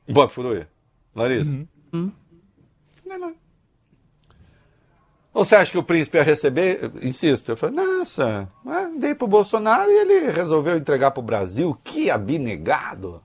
[0.08, 0.68] Bob Furuia.
[1.16, 1.50] Larissa.
[1.50, 1.66] Uhum.
[1.92, 2.12] Hum.
[3.04, 3.34] Não, não.
[5.32, 6.92] Ou você acha que o príncipe ia receber?
[7.02, 8.48] Insisto, eu falei, nossa,
[8.98, 11.78] dei pro Bolsonaro e ele resolveu entregar pro Brasil.
[11.82, 13.22] Que abnegado!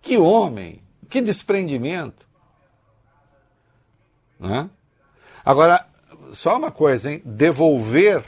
[0.00, 0.82] Que homem!
[1.08, 2.26] Que desprendimento!
[4.38, 4.70] Né?
[5.44, 5.84] Agora,
[6.32, 7.22] só uma coisa, hein?
[7.24, 8.24] Devolver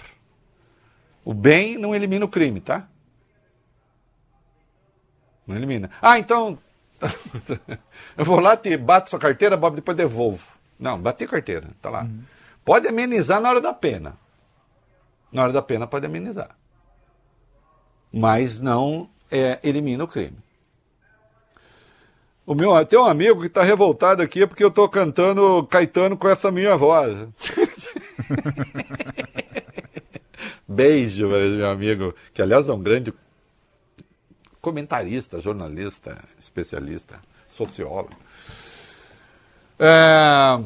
[1.24, 2.88] o bem não elimina o crime, tá?
[5.46, 5.90] Não elimina.
[6.00, 6.58] Ah, então.
[8.16, 10.46] eu vou lá, te bato sua carteira, Bob, depois devolvo.
[10.78, 12.02] Não, bati a carteira, tá lá.
[12.02, 12.22] Uhum.
[12.64, 14.16] Pode amenizar na hora da pena.
[15.32, 16.56] Na hora da pena pode amenizar.
[18.12, 20.38] Mas não é, elimina o crime.
[22.46, 26.28] O meu, tem um amigo que está revoltado aqui porque eu estou cantando Caetano com
[26.28, 27.14] essa minha voz.
[30.66, 33.12] Beijo, meu amigo, que aliás é um grande
[34.60, 38.16] comentarista, jornalista, especialista, sociólogo.
[39.78, 40.62] É,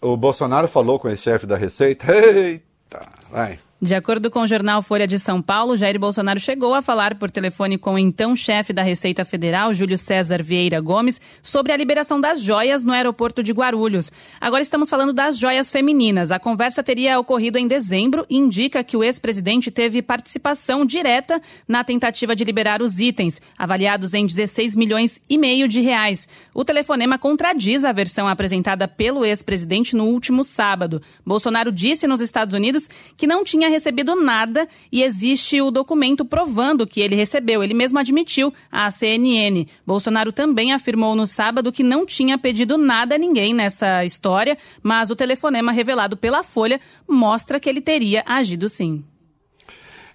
[0.00, 2.06] o Bolsonaro falou com esse chefe da Receita.
[2.14, 3.58] Eita, vai.
[3.84, 7.30] De acordo com o jornal Folha de São Paulo, Jair Bolsonaro chegou a falar por
[7.30, 12.18] telefone com o então chefe da Receita Federal, Júlio César Vieira Gomes, sobre a liberação
[12.18, 14.10] das joias no aeroporto de Guarulhos.
[14.40, 16.32] Agora estamos falando das joias femininas.
[16.32, 21.84] A conversa teria ocorrido em dezembro e indica que o ex-presidente teve participação direta na
[21.84, 26.26] tentativa de liberar os itens, avaliados em 16 milhões e meio de reais.
[26.54, 31.02] O telefonema contradiz a versão apresentada pelo ex-presidente no último sábado.
[31.22, 36.86] Bolsonaro disse nos Estados Unidos que não tinha recebido nada e existe o documento provando
[36.86, 37.62] que ele recebeu.
[37.62, 39.66] Ele mesmo admitiu à CNN.
[39.86, 45.10] Bolsonaro também afirmou no sábado que não tinha pedido nada a ninguém nessa história, mas
[45.10, 49.04] o telefonema revelado pela Folha mostra que ele teria agido sim.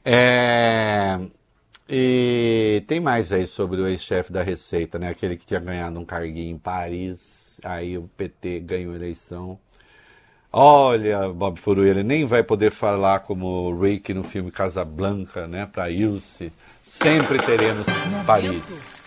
[0.03, 1.19] É...
[1.91, 5.09] E tem mais aí sobre o ex-chefe da Receita, né?
[5.09, 9.59] Aquele que tinha ganhado um carguinho em Paris, aí o PT ganhou eleição.
[10.51, 15.67] Olha, Bob Furu, ele nem vai poder falar como o Rick no filme Casablanca, né?
[15.71, 16.51] Para Ilse.
[16.81, 17.85] Sempre teremos
[18.25, 18.97] Paris.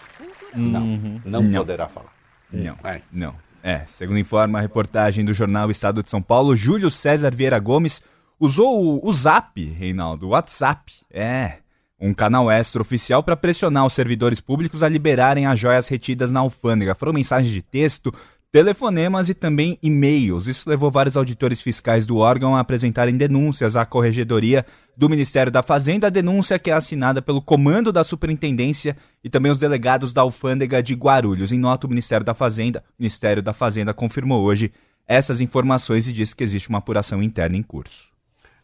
[0.54, 1.20] Não, Uhum.
[1.24, 1.60] não, Não.
[1.60, 2.12] poderá falar.
[2.52, 3.00] Não, É.
[3.12, 3.34] não.
[3.64, 8.02] É, segundo informa a reportagem do jornal Estado de São Paulo, Júlio César Vieira Gomes
[8.38, 10.92] usou o, o Zap, Reinaldo, o WhatsApp.
[11.10, 11.58] É,
[12.00, 16.40] um canal extra oficial para pressionar os servidores públicos a liberarem as joias retidas na
[16.40, 16.94] alfândega.
[16.94, 18.12] Foram mensagens de texto,
[18.52, 20.46] telefonemas e também e-mails.
[20.46, 25.62] Isso levou vários auditores fiscais do órgão a apresentarem denúncias à corregedoria do Ministério da
[25.62, 28.94] Fazenda, denúncia que é assinada pelo comando da Superintendência
[29.24, 31.50] e também os delegados da alfândega de Guarulhos.
[31.50, 34.70] Em nota, o Ministério da Fazenda, Ministério da Fazenda confirmou hoje
[35.08, 38.10] essas informações e disse que existe uma apuração interna em curso.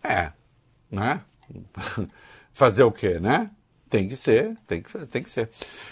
[0.05, 0.31] É,
[0.91, 1.23] né?
[2.53, 3.51] Fazer o quê, né?
[3.89, 5.49] Tem que ser, tem que, tem que ser.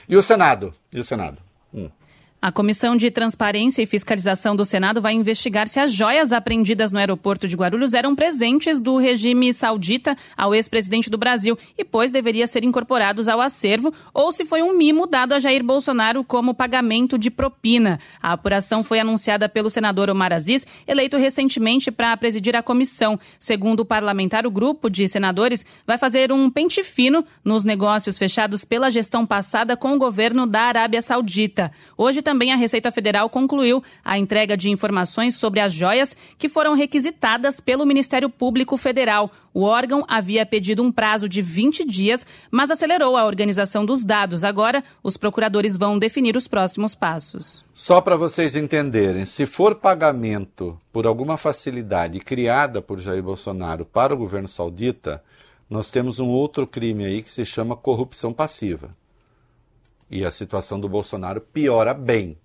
[0.07, 0.75] E o Senado?
[0.93, 1.41] E o Senado?
[1.73, 1.91] Hum.
[2.41, 6.99] A Comissão de Transparência e Fiscalização do Senado vai investigar se as joias apreendidas no
[6.99, 12.47] aeroporto de Guarulhos eram presentes do regime saudita ao ex-presidente do Brasil e, pois, deveria
[12.47, 17.19] ser incorporados ao acervo ou se foi um mimo dado a Jair Bolsonaro como pagamento
[17.19, 17.99] de propina.
[18.23, 23.19] A apuração foi anunciada pelo senador Omar Aziz, eleito recentemente para presidir a comissão.
[23.39, 28.63] Segundo o parlamentar, o grupo de senadores vai fazer um pente fino nos negócios fechados
[28.63, 31.73] pela gestão passada com o governo da Arábia Saudita.
[31.97, 36.75] Hoje também a Receita Federal concluiu a entrega de informações sobre as joias que foram
[36.75, 39.31] requisitadas pelo Ministério Público Federal.
[39.55, 44.43] O órgão havia pedido um prazo de 20 dias, mas acelerou a organização dos dados.
[44.43, 47.65] Agora, os procuradores vão definir os próximos passos.
[47.73, 54.13] Só para vocês entenderem, se for pagamento por alguma facilidade criada por Jair Bolsonaro para
[54.13, 55.23] o governo saudita,
[55.71, 58.91] nós temos um outro crime aí que se chama corrupção passiva.
[60.11, 62.39] E a situação do Bolsonaro piora bem.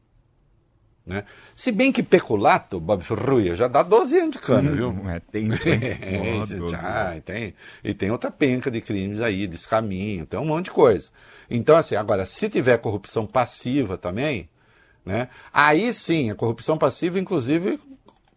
[1.05, 1.23] Né?
[1.55, 4.95] Se bem que peculato, Bob Ferruia, já dá 12 anos de cana, viu?
[5.09, 5.73] É, tem, tem.
[5.73, 7.53] É, Ó, 12 já, e tem,
[7.83, 11.09] e tem outra penca de crimes aí, descaminho, tem um monte de coisa.
[11.49, 14.47] Então, assim, agora, se tiver corrupção passiva também,
[15.03, 15.27] né?
[15.51, 17.79] Aí sim, a corrupção passiva, inclusive,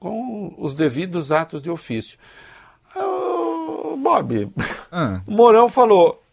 [0.00, 2.18] com os devidos atos de ofício.
[2.96, 4.50] Ô, Bob,
[4.90, 5.20] Ah.
[5.26, 6.23] o Mourão falou.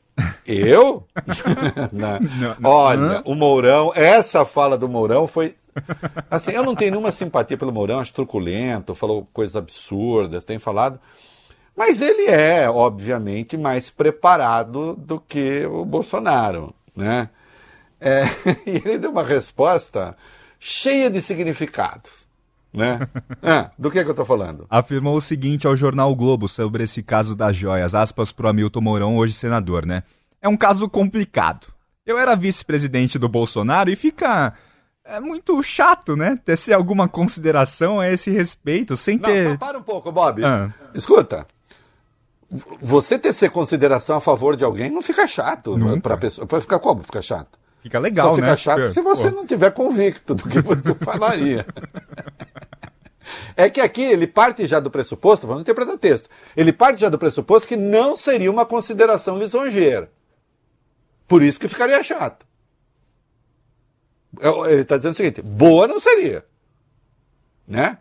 [0.46, 1.06] Eu?
[1.92, 2.56] Não.
[2.64, 5.56] Olha, o Mourão, essa fala do Mourão foi.
[6.30, 11.00] Assim, eu não tenho nenhuma simpatia pelo Mourão, acho truculento, falou coisas absurdas, tem falado.
[11.76, 17.30] Mas ele é, obviamente, mais preparado do que o Bolsonaro, né?
[18.00, 18.24] É,
[18.68, 20.16] e ele deu uma resposta
[20.60, 22.21] cheia de significados,
[22.74, 23.00] né?
[23.42, 24.66] Ah, do que, que eu estou falando?
[24.70, 28.82] Afirmou o seguinte ao jornal o Globo sobre esse caso das joias, aspas pro Hamilton
[28.82, 30.04] Mourão, hoje senador, né?
[30.42, 31.68] É um caso complicado.
[32.06, 34.54] Eu era vice-presidente do Bolsonaro e fica
[35.04, 36.38] é muito chato, né?
[36.44, 39.52] Ter se alguma consideração a esse respeito, sem Não, ter.
[39.52, 40.44] só para um pouco, Bob.
[40.44, 40.70] Ah.
[40.94, 41.46] Escuta.
[42.82, 46.46] Você ter ser consideração a favor de alguém não fica chato para pessoa.
[46.46, 47.02] Pode ficar como?
[47.04, 47.60] Fica chato.
[47.82, 48.58] Fica legal, Só fica né?
[48.58, 51.66] chato se você não tiver convicto do que você falaria.
[53.56, 56.30] É que aqui ele parte já do pressuposto, vamos interpretar o texto.
[56.56, 60.12] Ele parte já do pressuposto que não seria uma consideração lisonjeira.
[61.28, 62.46] Por isso que ficaria chato.
[64.40, 66.46] Eu- Ele está dizendo o seguinte: boa não seria.
[67.68, 67.98] Né?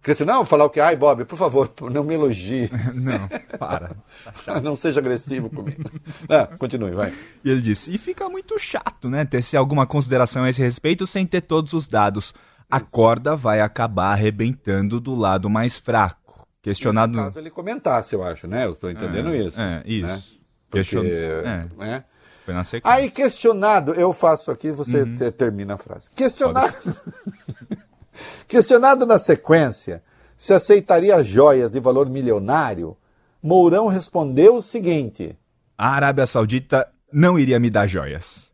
[0.00, 2.68] Porque senão falar o que, ai, Bob, por favor, não me elogie.
[2.92, 3.96] Não, para.
[4.60, 5.88] não seja agressivo comigo.
[6.28, 7.14] Ah, continue, vai.
[7.44, 9.24] E ele disse: e fica muito chato, né?
[9.24, 12.34] Ter se alguma consideração a esse respeito sem ter todos os dados.
[12.72, 16.46] A corda vai acabar arrebentando do lado mais fraco.
[16.62, 17.16] Questionado.
[17.16, 18.64] Caso ele comentasse, eu acho, né?
[18.64, 19.60] Eu estou entendendo É, isso.
[19.60, 20.06] é, isso.
[20.06, 20.22] Né?
[20.70, 21.66] Porque, Question- é.
[21.76, 22.04] né?
[22.46, 22.96] Foi na sequência.
[22.98, 25.16] Aí, questionado, eu faço aqui, você Uhum.
[25.16, 26.08] te- termina a frase.
[26.14, 26.74] Questionado,
[28.48, 30.02] questionado na sequência
[30.36, 32.96] se aceitaria joias de valor milionário,
[33.42, 35.36] Mourão respondeu o seguinte:
[35.76, 38.50] A Arábia Saudita não iria me dar joias.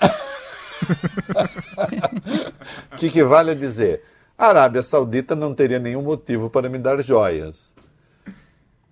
[2.92, 4.02] O que, que vale a dizer?
[4.36, 7.74] A Arábia Saudita não teria nenhum motivo para me dar joias.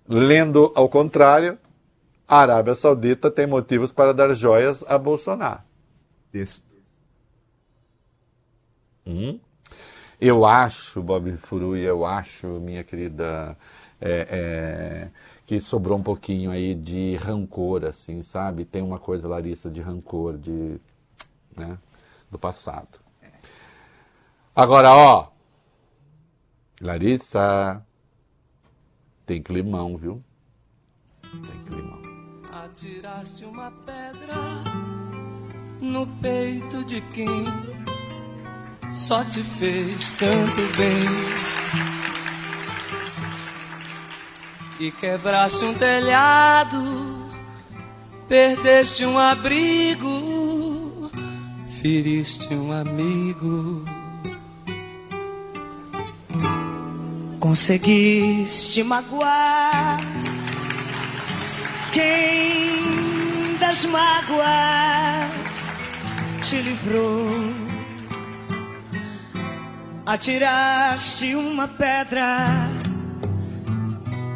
[0.07, 1.57] Lendo ao contrário,
[2.27, 5.61] a Arábia Saudita tem motivos para dar joias a Bolsonaro.
[6.31, 6.65] Texto.
[9.05, 9.39] Hum?
[10.19, 13.57] Eu acho, Bob Furui, eu acho, minha querida,
[13.99, 15.09] é, é,
[15.45, 18.63] que sobrou um pouquinho aí de rancor, assim, sabe?
[18.63, 20.79] Tem uma coisa, Larissa, de rancor de,
[21.57, 21.77] né,
[22.29, 22.99] do passado.
[24.55, 25.27] Agora, ó,
[26.79, 27.83] Larissa,
[29.25, 30.23] tem climão, viu?
[31.21, 32.01] Tem climão.
[32.51, 34.35] Atiraste uma pedra
[35.81, 37.45] no peito de quem
[38.91, 41.03] só te fez tanto bem.
[44.79, 47.29] E quebraste um telhado,
[48.27, 50.09] perdeste um abrigo,
[51.83, 53.83] feriste um amigo.
[57.41, 59.99] Conseguiste magoar
[61.91, 64.45] quem das mágoas
[66.41, 67.27] te livrou.
[70.05, 72.47] Atiraste uma pedra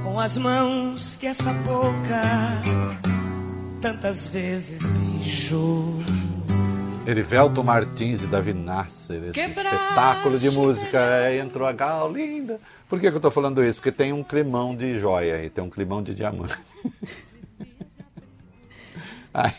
[0.04, 2.22] com as mãos que essa boca
[3.80, 5.98] tantas vezes beijou.
[7.08, 11.00] Erivelto Martins e Davi Nasser, esse espetáculo de música.
[11.00, 12.60] É, entrou a gal linda.
[12.90, 13.80] Por que, que eu estou falando isso?
[13.80, 16.60] Porque tem um climão de joia aí, tem um climão de diamante.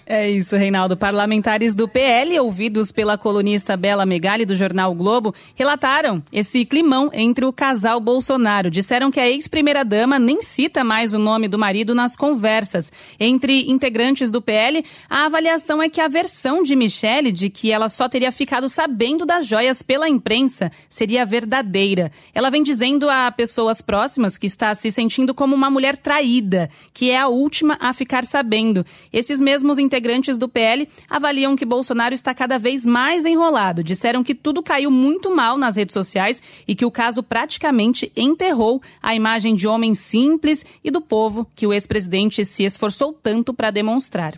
[0.05, 0.97] É isso, Reinaldo.
[0.97, 7.11] Parlamentares do PL, ouvidos pela colunista Bela Megali do jornal o Globo, relataram esse climão
[7.13, 8.71] entre o casal Bolsonaro.
[8.71, 12.93] Disseram que a ex-primeira-dama nem cita mais o nome do marido nas conversas.
[13.21, 17.89] Entre integrantes do PL, a avaliação é que a versão de Michele de que ela
[17.89, 22.11] só teria ficado sabendo das joias pela imprensa seria verdadeira.
[22.35, 27.11] Ela vem dizendo a pessoas próximas que está se sentindo como uma mulher traída, que
[27.11, 28.85] é a última a ficar sabendo.
[29.13, 33.83] Esses mesmos integrantes do PL avaliam que Bolsonaro está cada vez mais enrolado.
[33.83, 38.81] Disseram que tudo caiu muito mal nas redes sociais e que o caso praticamente enterrou
[39.03, 43.73] a imagem de homem simples e do povo que o ex-presidente se esforçou tanto para
[43.73, 44.35] demonstrar.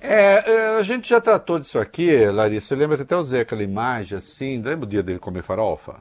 [0.00, 2.74] É, é, a gente já tratou disso aqui, Larissa.
[2.74, 6.00] Lembra que até eu usei aquela imagem assim, lembra o dia dele comer farofa?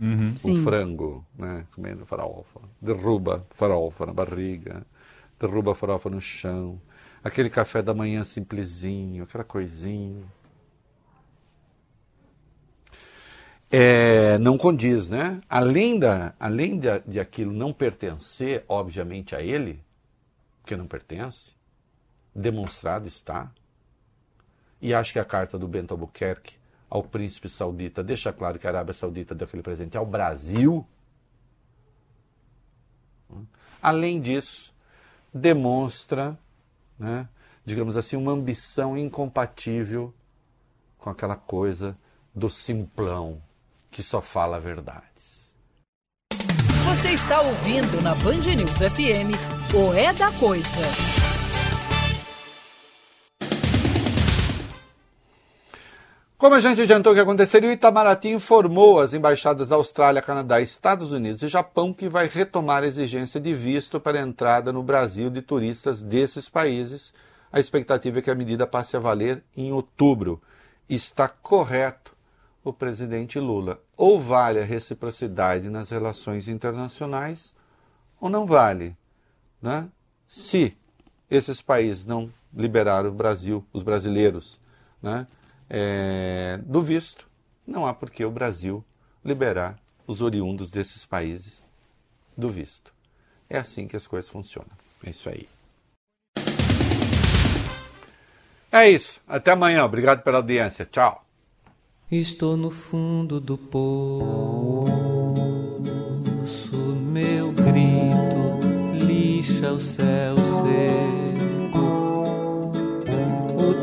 [0.00, 0.32] Uhum.
[0.34, 0.62] O Sim.
[0.62, 1.64] frango, né?
[1.74, 2.60] Comendo farofa.
[2.80, 4.86] Derruba farofa na barriga,
[5.40, 6.80] derruba farofa no chão.
[7.26, 10.24] Aquele café da manhã simplesinho, aquela coisinha.
[13.70, 15.40] é, não condiz, né?
[15.48, 19.84] Além, da, além de, de aquilo não pertencer, obviamente, a ele,
[20.60, 21.54] porque não pertence,
[22.34, 23.50] demonstrado está.
[24.80, 26.56] E acho que a carta do Bento Albuquerque
[26.88, 30.86] ao príncipe saudita deixa claro que a Arábia Saudita deu aquele presente ao Brasil.
[33.82, 34.72] Além disso,
[35.34, 36.38] demonstra,
[36.98, 37.28] né,
[37.64, 40.14] digamos assim, uma ambição incompatível
[40.98, 41.96] com aquela coisa
[42.34, 43.42] do simplão
[43.90, 45.54] que só fala verdades.
[46.84, 49.34] Você está ouvindo na Band News FM
[49.74, 51.25] o É da Coisa.
[56.38, 61.10] Como a gente adiantou que aconteceria, o Itamaraty informou as embaixadas da Austrália, Canadá, Estados
[61.10, 65.30] Unidos e Japão que vai retomar a exigência de visto para a entrada no Brasil
[65.30, 67.14] de turistas desses países.
[67.50, 70.42] A expectativa é que a medida passe a valer em outubro.
[70.86, 72.14] Está correto
[72.62, 73.80] o presidente Lula.
[73.96, 77.54] Ou vale a reciprocidade nas relações internacionais,
[78.20, 78.94] ou não vale.
[79.62, 79.88] Né?
[80.28, 80.76] Se
[81.30, 84.60] esses países não liberaram o Brasil, os brasileiros,
[85.02, 85.26] né?
[85.68, 87.28] É, do visto,
[87.66, 88.84] não há por que o Brasil
[89.24, 91.64] liberar os oriundos desses países
[92.36, 92.92] do visto.
[93.48, 94.70] É assim que as coisas funcionam.
[95.04, 95.48] É isso aí.
[98.70, 99.20] É isso.
[99.26, 99.84] Até amanhã.
[99.84, 100.84] Obrigado pela audiência.
[100.84, 101.24] Tchau.
[102.10, 104.86] Estou no fundo do poço,
[106.76, 108.60] meu grito
[108.94, 110.35] lixa o céu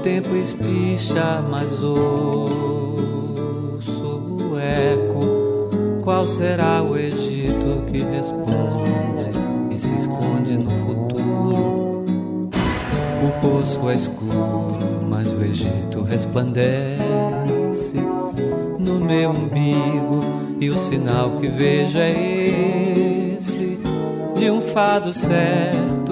[0.03, 2.03] tempo espicha, mas ouço
[4.51, 5.69] o eco.
[6.03, 9.31] Qual será o Egito que responde
[9.71, 12.05] e se esconde no futuro?
[13.23, 17.95] O poço é escuro, mas o Egito resplandece
[18.77, 20.19] no meu umbigo
[20.59, 23.79] e o sinal que vejo é esse
[24.35, 26.02] de um fado certo.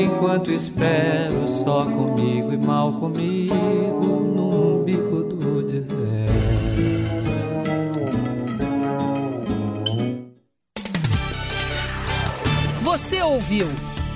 [0.00, 5.98] Enquanto espero só comigo e mal comigo no umbigo do deserto.
[12.82, 13.66] Você ouviu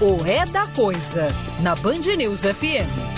[0.00, 1.28] o É da Coisa
[1.60, 3.11] na Band News FM.